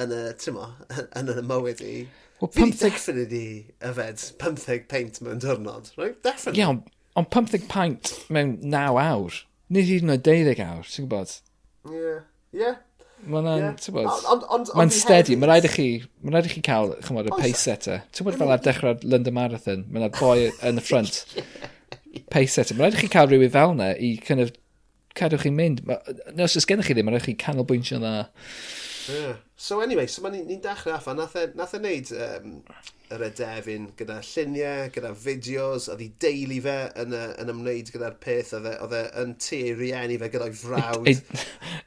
[0.00, 0.70] yn y, ti'n mo,
[1.20, 1.94] yn y mywyd i.
[2.40, 2.72] Well, 15...
[2.72, 3.48] Fi definitely
[3.84, 6.16] yfed 15 paint mewn diwrnod, right?
[6.24, 6.62] Definitely.
[6.62, 9.44] Iawn, yeah, ond 15 paint mewn 9 awr.
[9.72, 11.36] Nid hyd yn oed 12 awr, ti'n gwybod?
[11.84, 12.26] Ie, yeah.
[12.54, 12.64] ie.
[12.64, 12.82] Yeah.
[13.24, 15.36] Mae hwnna'n, ti'n bod, mae'n steady.
[15.38, 15.86] Mae'n rhaid i chi,
[16.22, 18.02] mae'n rhaid i chi cael, chymod, y pace setter.
[18.12, 21.22] Ti'n bod fel ar dechrau'r London Marathon, mae'n boi yn y front.
[22.32, 22.76] Pace setter.
[22.76, 24.52] Mae'n rhaid i chi cael rhywun fel yna i kind of,
[25.16, 25.80] cadw chi'n mynd.
[26.34, 28.14] Nes os ys gennych chi ddim, mae'n rhaid i chi canolbwyntio yna.
[29.08, 29.34] Yeah.
[29.56, 32.54] So anyway, so ni'n ni dechrau affa, nath e, nath e wneud um,
[33.14, 38.54] yr edefyn gyda lluniau, gyda fideos, oedd hi deulu fe yn, yn ymwneud gyda'r peth,
[38.58, 41.12] oedd e, e yn tu rieni fe gyda'i frawd.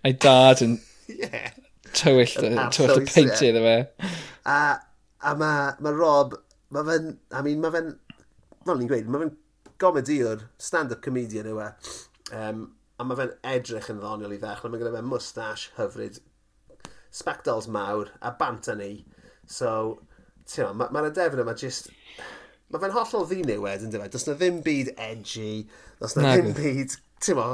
[0.07, 0.77] Ei dad yn
[1.07, 1.51] yeah.
[1.95, 2.33] Tywyll,
[2.75, 3.77] tywyll y peinti iddo fe.
[4.47, 4.57] A,
[5.23, 6.35] a mae ma Rob,
[6.75, 7.93] mae fe'n, I mean, mae fe'n,
[8.67, 9.35] fel ni'n gweud, mae fe'n
[9.81, 11.69] gomediwr, stand-up comedian yw e.
[12.35, 12.65] Um,
[12.97, 14.73] a mae fe'n edrych yn ddoniol i ddechrau.
[14.73, 16.19] Mae gyda fe mustache hyfryd,
[17.13, 18.97] spectols mawr a bant yn ei.
[19.47, 20.01] So,
[20.49, 21.91] ti'n ma, mae'r adefyn yma just...
[22.67, 24.11] Mae fe'n hollol ddiniwed yn dweud.
[24.11, 25.69] Does na ddim byd edgy,
[26.01, 26.97] does na ddim byd
[27.37, 27.47] mo,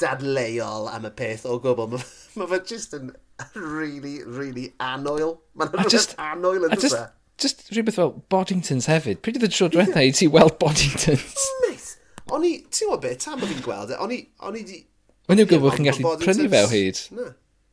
[0.00, 1.90] dadleuol am y peth o gwbl.
[1.94, 3.12] Mae ma fe just yn
[3.54, 5.38] really, really anoel.
[5.58, 7.10] Mae'n rhywbeth anoel yn dweud.
[7.40, 9.22] Just rhywbeth fel Boddingtons hefyd.
[9.24, 11.46] Pryd oedd y tro diwethaf i ti weld Boddingtons?
[11.64, 11.94] Mate,
[12.36, 14.82] o'n i, ti'n gwybod beth, tam bod fi'n gweld e, o'n i, o'n i di...
[15.28, 17.04] Mae'n yw gwybod bod chi'n gallu prynu fe o hyd.
[17.16, 17.30] Na,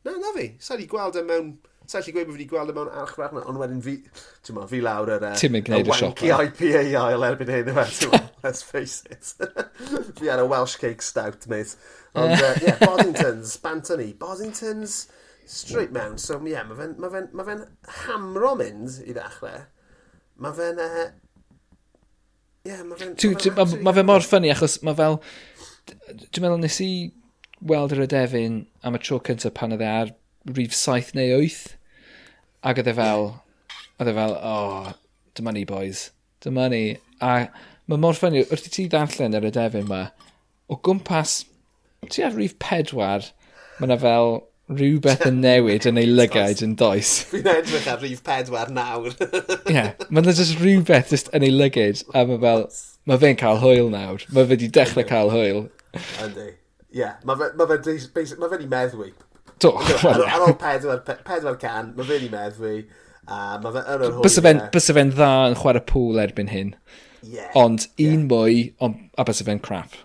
[0.08, 0.48] na, na fi.
[0.64, 1.52] Sa'n i gweld e mewn
[1.88, 2.90] Sa'n lli gweud bod fi wedi gweld e mewn
[3.32, 3.94] na, ond wedyn fi,
[4.44, 6.18] ti'n ma, fi lawr yr e, Ti'n mynd gwneud y siop.
[6.20, 7.86] ...y IPA ail erbyn hyn, yma,
[8.44, 9.30] let's face it.
[10.18, 11.78] fi ar y Welsh cake stout, mate.
[12.12, 14.98] Ond, e, uh, yeah, Boddingtons, Bantony, e, Boddingtons,
[15.48, 16.18] straight mewn.
[16.20, 17.56] So, yeah, mae fe'n ma fe, ma fe
[18.02, 19.64] hamro mynd i ddechrau.
[20.44, 20.84] Mae fe'n...
[20.84, 21.08] Uh,
[22.68, 23.16] yeah, mae fe'n...
[23.16, 25.22] Mae fe, ma fe mor ffynnu, achos mae fel...
[26.12, 26.92] Dwi'n meddwl nes i
[27.72, 30.12] weld yr adefyn am y tro cyntaf pan oedd e ar
[30.52, 31.77] rif saith neu wyth.
[32.66, 33.28] Ac oedd e fel,
[34.02, 34.88] oedd e fel, oh,
[35.38, 36.08] dyma ni boys,
[36.42, 36.82] dyma ni.
[37.22, 37.46] A
[37.86, 40.08] mae mor ffynnu, wrth i ti ddarllen yr edefyn yma,
[40.66, 41.44] o gwmpas,
[42.10, 43.28] ti ar rif pedwar,
[43.78, 47.12] mae yna fel rhywbeth yn newid yn ei lygaid yn does.
[47.30, 49.14] Fi'n edrych ar rif pedwar nawr.
[49.14, 52.66] Ie, yeah, mae yna just rhywbeth just yn ei lygaid, a mae fel,
[53.06, 55.64] mae fe'n cael hwyl nawr, mae fe wedi dechrau cael hwyl.
[56.26, 56.50] Yndi.
[56.88, 59.14] Ie, yeah, mae fe, ma fe, ma fe wedi meddwi
[59.62, 59.74] Do.
[59.78, 62.74] Ar, ar ôl pedwar, pedwar can, mae fe i meddwi.
[63.28, 64.66] Uh, mae fe yn yr hwyr.
[64.72, 66.74] Bysa fe'n dda yn chwarae pŵl erbyn hyn.
[67.26, 68.28] Yeah, ond un yeah.
[68.30, 69.96] mwy, on, a bysa fe'n crap.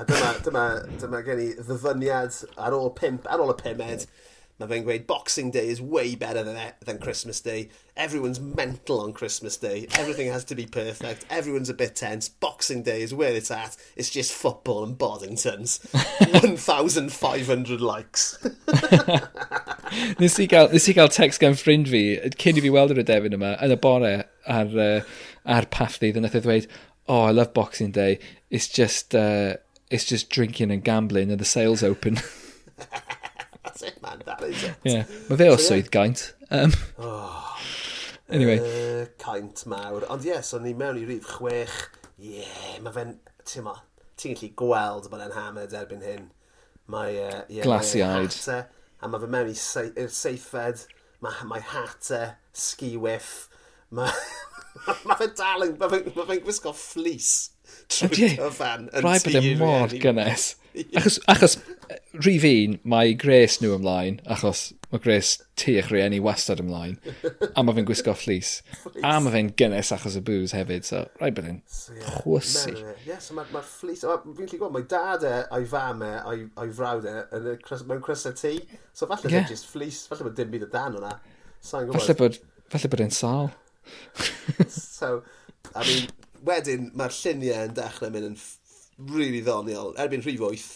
[0.00, 0.64] A dyma, dyma,
[1.02, 4.06] dyma gen i ddyfyniad ar ôl pimp, ar ôl y pumed,
[4.60, 7.70] mae fe'n gweud Boxing Day is way better than, e, than Christmas Day.
[7.96, 9.86] Everyone's mental on Christmas Day.
[9.94, 11.24] Everything has to be perfect.
[11.30, 12.28] Everyone's a bit tense.
[12.28, 13.76] Boxing Day is where it's at.
[13.96, 15.80] It's just football and Boddingtons.
[16.42, 18.38] 1,500 likes.
[20.20, 22.04] nes, i gael, nes i gael text gan ffrind fi,
[22.36, 24.12] cyn i fi weld yr ydefyn yma, yn y bore
[24.44, 25.00] ar, uh,
[25.48, 26.68] ar path ddydd, a e dweud,
[27.08, 28.18] oh, I love Boxing Day.
[28.50, 29.56] It's just, uh,
[29.90, 32.20] it's just drinking and gambling and the sales open.
[33.80, 34.76] that's it, man, that is it.
[34.82, 35.04] Yeah.
[35.28, 35.94] Mae fe o so, swydd yeah.
[35.94, 36.34] gaint.
[36.50, 37.58] Um, oh,
[38.28, 38.58] anyway.
[38.58, 40.06] Uh, caint mawr.
[40.10, 41.78] Ond ie, yes, o'n ni mewn i rif chwech.
[42.20, 43.14] Ie, yeah, mae fe'n,
[43.48, 43.76] ti'n ma,
[44.20, 46.28] ti'n gallu gweld bod e'n hammered erbyn hyn.
[46.90, 48.34] Mae, uh, yeah, Glassy eyed.
[48.34, 49.56] Mae e, a mae fe mewn i
[50.04, 50.84] i'r seithfed.
[51.24, 52.24] Mae, mae hat e,
[52.56, 53.48] ski whiff.
[53.94, 54.12] Mae,
[55.08, 57.54] mae fe dal yn, mae fe'n ma fe gwisgo fleece.
[57.96, 60.54] trwy cyfan yn Rhaid bod e mor gynnes.
[60.96, 61.56] Achos, achos
[62.14, 66.94] rhif un, mae gres nhw ymlaen, achos mae gres tu eich rhieni wastad ymlaen,
[67.56, 68.52] a mae fe'n gwisgo fflis,
[69.02, 71.58] a mae fe'n gynnes achos y bŵs hefyd, so rhaid bod e'n
[72.20, 72.76] chwysu.
[73.06, 76.12] Ie, so mae'r ma fflis, fi'n lli gweld, mae dad e a'i fam e,
[76.62, 77.16] a'i frawd e,
[77.90, 78.54] mewn crysau tŷ,
[78.94, 79.50] so falle yeah.
[79.50, 81.16] just fflis, falle bod dim byd o dan hwnna.
[81.66, 82.40] Falle bod,
[82.70, 83.50] falle bod e'n sal.
[84.70, 85.22] so,
[85.74, 86.10] I mean,
[86.46, 88.36] wedyn mae'r lluniau yn dechrau mynd yn
[89.10, 89.94] really ddoniol.
[90.00, 90.70] Erbyn rhif wyth,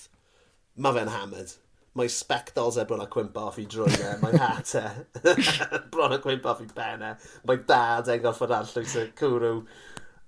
[0.76, 1.54] mae fe'n hammered.
[1.94, 4.84] Mae spectols e bron a cwimp off i drwyne, mae'n hat e,
[5.94, 7.12] bron a cwimp off i penne,
[7.46, 9.60] mae dad e'n gorfod arllwys y cwrw.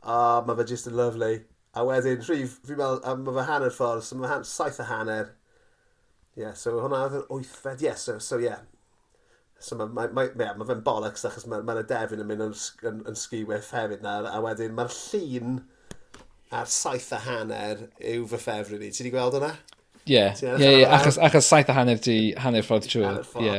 [0.07, 1.41] O, mae fe just yn lovely.
[1.77, 5.35] A wedyn, rhif, fi'n meddwl, mae fe hanner ffordd, so mae saith a hanner.
[6.37, 8.63] Ie, yeah, so hwnna oedd yn wythfed, ie, yeah, so, so yeah,
[9.59, 12.53] So mae ma, ma, ma, ma fe'n bollocks achos mae'r ma defyn yn mynd yn,
[12.91, 15.57] yn, yn sgiweth hefyd nawr, a wedyn mae'r llun
[16.55, 18.93] a'r saith a hanner yw fy ffefryn i.
[18.93, 19.55] Ti wedi gweld hwnna?
[20.07, 20.23] Ie,
[20.87, 23.25] achos, achos saith a hanner di hanner ffordd trwy'r...
[23.43, 23.57] Ie,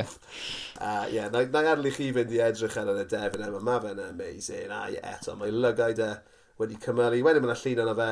[0.80, 4.04] uh, yeah, na, na adlu chi fynd i edrych ar y defyn yma, mae fe'n
[4.06, 6.14] amazing, a ie, eto, mae lygaid e
[6.62, 7.20] wedi cymryd.
[7.26, 8.12] Wedyn mae'n llun yna fe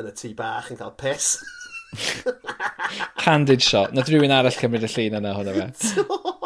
[0.00, 1.36] yn y tŷ bach yn cael piss.
[3.22, 3.94] Candid shot.
[3.94, 6.04] Nath rhywun arall cymryd y llun yna hwnna fe.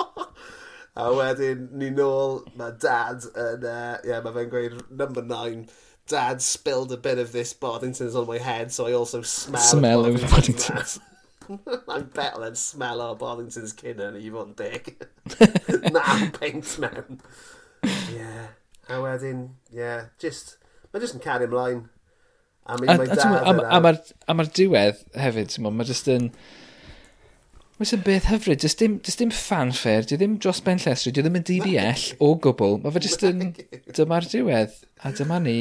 [1.01, 5.63] A wedyn, ni nôl, mae dad yn, uh, yeah, mae fe'n gweud number nine,
[6.11, 10.05] dad spilled a bit of this Boddington's on my head, so I also smell, smell
[10.05, 10.99] of Boddington's.
[11.89, 14.93] I'm better than smell o Boddington's cynna ni fod yn dig.
[15.95, 16.05] Na,
[16.37, 17.21] paint mewn.
[18.13, 18.53] Yeah.
[18.91, 20.59] A wedyn, yeah, just,
[20.93, 21.85] mae just yn cario ymlaen.
[22.67, 23.27] I mean, a, a mae'r dad...
[23.27, 24.49] A, a, a, a, a, a, a, a,
[25.17, 26.33] a, a, a,
[27.81, 31.39] Mae'n sy'n beth hyfryd, dys dim, dim fanfare, di ddim dros ben llestri, di ddim
[31.39, 32.75] yn DDL o gwbl.
[32.83, 33.39] Mae fe jyst yn
[33.97, 35.55] dyma'r diwedd, a dyma ni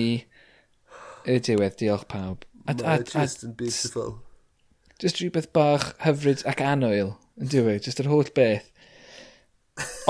[1.24, 2.44] y diwedd, diolch pawb.
[2.66, 4.18] A, a, a, a, beautiful.
[5.00, 8.68] Just rhywbeth bach hyfryd ac anwyl, yn diwy, just yr holl beth.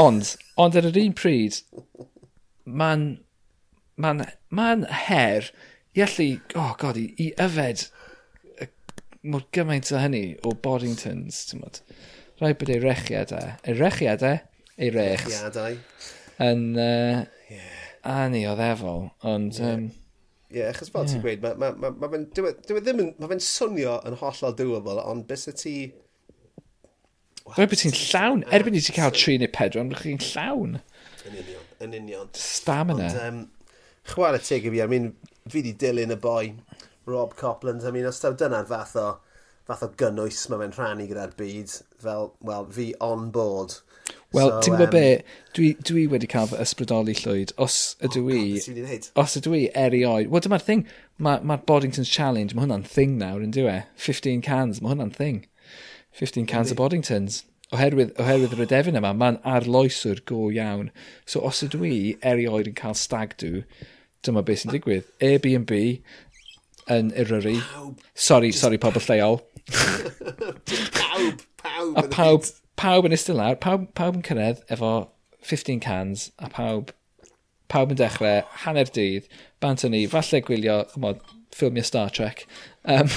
[0.02, 1.62] Ond, ond ar yr un pryd,
[2.66, 3.06] mae'n
[4.02, 4.16] ma
[4.50, 4.72] ma,
[5.06, 5.54] her
[5.94, 7.86] i allu, oh god, i, i yfed
[9.28, 11.82] mor gymaint o hynny o Boddingtons, ti'n modd.
[12.40, 14.42] Rhaid bod ei rechiadau, ei e rechiadau,
[14.78, 15.28] ei e rechs.
[15.28, 15.80] Rechiadau.
[16.46, 17.80] Yn, uh, yeah.
[18.08, 19.60] ani o ddefol, ond...
[19.60, 19.90] Um,
[20.50, 21.12] Ie, yeah, achos fel yeah.
[21.12, 24.16] ti'n gweud, mae ma, ma, ma, ma, ma, e, ddim yn, ma fe'n swnio yn
[24.22, 25.76] hollol doable, ond bys y ti...
[27.50, 30.80] Rhaid bod ti'n llawn, erbyn i ti cael tri neu pedwar, ond chi'n llawn.
[31.28, 32.32] Yn union, yn union.
[32.40, 33.12] Stamina.
[33.12, 33.46] Ond, um,
[34.14, 35.12] chwarae teg i fi, I mean,
[35.50, 36.54] fi di dilyn y boi
[37.10, 37.84] Rob Copland.
[37.84, 39.10] I mean, os taw dyna'r fath o,
[39.68, 43.80] fath o gynnwys mae fe'n rhannu gyda'r byd, fel, wel, fi on board.
[44.34, 45.04] Wel, so, ti'n gwybod um, be,
[45.58, 48.42] dwi, dwi wedi cael fy ysbrydoli llwyd, os ydw oh, i,
[48.78, 50.84] God, os ydw i erioed, wel dyma'r thing,
[51.18, 55.44] mae'r ma Boddington's Challenge, mae hwnna'n thing nawr yn diwe, 15 cans, mae hwnna'n thing,
[56.22, 57.44] 15 cans o Boddingtons.
[57.74, 60.88] Oherwydd, oherwydd yr ydefyn yma, mae'n arloeswr go iawn.
[61.30, 63.64] So os ydw i erioed yn cael stag dw,
[64.26, 65.10] dyma beth sy'n digwydd.
[65.26, 65.74] Airbnb,
[66.90, 67.58] yn Eryri.
[68.16, 69.40] Sorry, sorry pobl lleol.
[71.00, 71.98] pawb, pawb.
[71.98, 72.48] A pawb,
[72.80, 74.94] pawb yn ystod lawr, pawb, pawb yn cyrraedd efo
[75.46, 76.94] 15 cans, a pawb,
[77.72, 79.30] pawb yn dechrau, hanner dydd,
[79.64, 81.22] bant o'n ni, falle gwylio, chymod,
[81.56, 82.46] ffilmio Star Trek.
[82.84, 83.12] Um,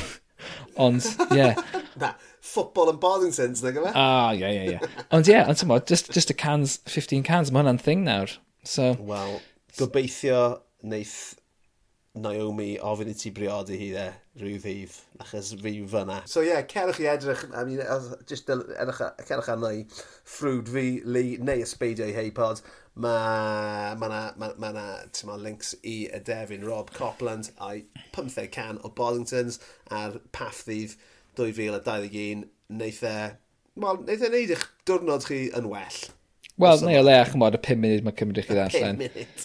[0.76, 1.40] ond, ie.
[1.40, 1.60] Yeah.
[2.00, 3.92] Na, ffobol yn Boddingtons, nag yma?
[3.92, 3.96] E?
[3.96, 5.04] Ah, ie, ie, ie.
[5.14, 8.36] Ond ie, yeah, ond tymod, just, just a cans, 15 cans, mae hwnna'n thing nawr.
[8.68, 9.40] So, Wel,
[9.78, 10.42] gobeithio
[10.86, 11.34] neith
[12.14, 14.02] Naomi ofyn i ti briodi hi dde
[14.42, 16.18] rhyw ddydd, achos fi fyna.
[16.28, 17.80] So ie, yeah, cerwch i edrych, I mean,
[18.28, 22.60] just edrych, cerwch arno i ffrwd fi, Lee, neu ysbeidio i Heipod.
[23.00, 24.86] Mae ma na, ma, ma na
[25.24, 30.98] ma links i y defyn Rob Copland a'i 15 can o Bollingtons a'r paff ddydd
[31.40, 32.44] 2021.
[32.76, 33.16] Neith e,
[33.80, 36.04] wel, neith e wneud eich diwrnod chi yn well.
[36.60, 38.98] Wel, neu o lea, chymod, y 5 munud mae'n cymryd i chi ddarllen.
[39.00, 39.44] 5 munud.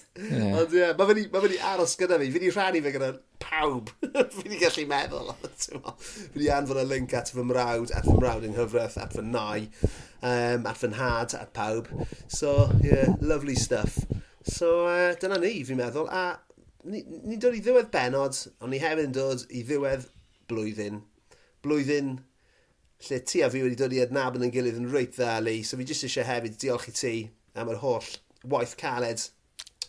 [0.60, 2.28] Ond ie, mae fe'n i aros gyda fi.
[2.34, 3.12] Fi'n i rhannu fe gyda
[3.44, 3.94] pawb.
[4.36, 5.32] fi'n i gallu meddwl.
[5.54, 9.24] fi'n i anfon y link at fy mrawd, at fy mrawd yng Nghyfraith, at fy
[9.24, 9.70] nai,
[10.20, 11.88] um, at fy nhad, at pawb.
[12.28, 14.02] So, ie, yeah, lovely stuff.
[14.44, 16.12] So, uh, dyna ni, fi'n meddwl.
[16.12, 16.26] A
[16.92, 20.10] ni'n ni dod i ddiwedd benod, ond ni hefyd yn dod i ddiwedd
[20.52, 21.06] blwyddyn.
[21.64, 22.18] Blwyddyn
[23.06, 25.64] lle ti a fi wedi dod i adnabod yn gilydd yn reit dda, Lee.
[25.64, 27.16] So fi jyst eisiau hefyd diolch i ti
[27.58, 28.10] am yr holl
[28.48, 29.28] waith caled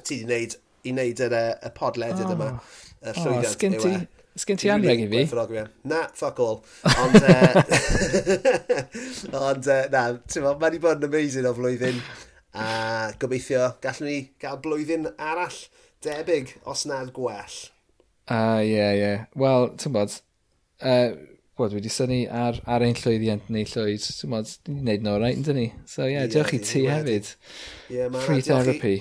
[0.04, 0.56] ti wedi wneud
[0.86, 2.32] i wneud yr, y podled oh.
[2.34, 2.52] yma.
[2.98, 3.48] Y oh, llwyddiant.
[3.48, 4.36] Oh, sgyn ti, e.
[4.42, 5.64] sgyn ti anreg i fi?
[5.88, 6.61] Na, fuck all.
[7.04, 7.59] Ond, uh,
[9.48, 12.02] ond uh, na, ti'n fawr, mae'n i bod yn amazing o flwyddyn.
[12.59, 12.68] A
[13.20, 15.59] gobeithio, gallwn ni gael blwyddyn arall
[16.04, 17.59] debyg, os nad gwell.
[18.28, 19.12] A, ie, ie.
[19.40, 20.16] Wel, ti'n bod,
[20.84, 21.11] uh,
[21.59, 24.04] well, dwi wedi syni ar, ar ein llwyd i Anthony Llwyd.
[24.06, 25.66] Dwi'n modd, ni'n neud yn right, dyn ni.
[25.90, 27.30] So, ie, yeah, yeah, diolch i ti hefyd.
[27.90, 28.94] Yeah, man, Free therapy.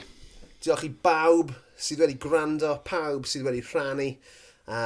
[0.65, 4.09] Diolch i bawb sydd wedi gwrando, pawb sydd wedi rhannu.
[4.73, 4.79] A,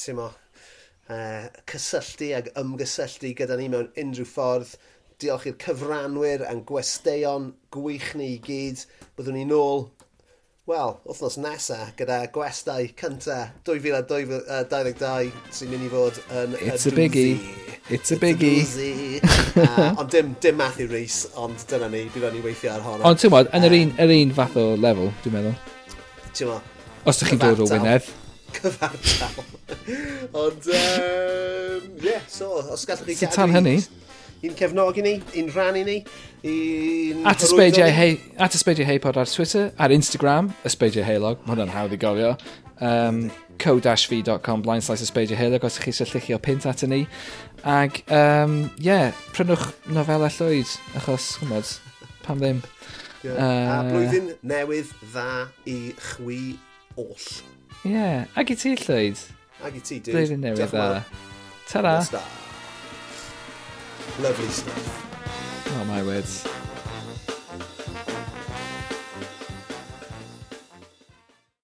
[0.00, 0.28] ti'n mo,
[1.08, 4.76] uh, e, cysylltu ag ymgysylltu gyda ni mewn unrhyw ffordd.
[5.22, 8.84] Diolch i'r cyfranwyr a'n gwesteion gwych ni i gyd.
[9.16, 9.88] Byddwn ni nôl
[10.64, 16.96] wel, wythnos nesa, gyda gwestau cynta 2022 sy'n mynd i fod yn It's a, a
[16.96, 17.34] biggie.
[17.92, 18.62] It's a biggie.
[19.60, 23.04] uh, ond dim, dim Matthew Rees, ond dyna ni, bydd ni weithio ar honno.
[23.10, 25.58] Ond ti'n bod, yn yr un, yr un fath o lefel, dwi'n meddwl.
[26.30, 26.72] Ti'n bod?
[27.04, 28.08] Os ydych chi'n dod o Wynedd.
[28.54, 29.44] Cyfartal.
[30.46, 33.26] ond, um, yeah, so, os gallwch chi gadw...
[33.26, 33.76] Sut tan hynny?
[34.44, 35.96] i'n cefnogi ni, i'n rannu ni,
[36.44, 37.22] i'n...
[37.28, 41.96] At ysbeidiau hei, at ysbeidiau heipod ar Twitter, ar Instagram, ysbeidiau heilog, mae hwnna'n hawdd
[41.96, 42.34] i gofio.
[42.84, 43.24] Um,
[43.62, 47.04] co-fi.com, blaen slash ysbeidiau heilog os ydych chi eisiau lluchio pint at ni.
[47.64, 51.74] Ac, ie, um, yeah, prynwch nofelau llwyd, achos, chymod,
[52.26, 52.62] pam ddim.
[53.24, 53.40] Yeah.
[53.40, 55.28] Uh, a blwyddyn newydd dda
[55.70, 55.78] i
[56.10, 56.40] chwi
[57.00, 57.28] oll.
[57.84, 58.24] Ie, yeah.
[58.36, 59.26] ag i ti llwyd.
[59.64, 60.12] Ag i ti, dude.
[60.18, 61.04] Blwyddyn newydd dda.
[61.70, 61.98] Ta-ra.
[64.20, 65.76] Lovely stuff.
[65.76, 66.46] Oh my words.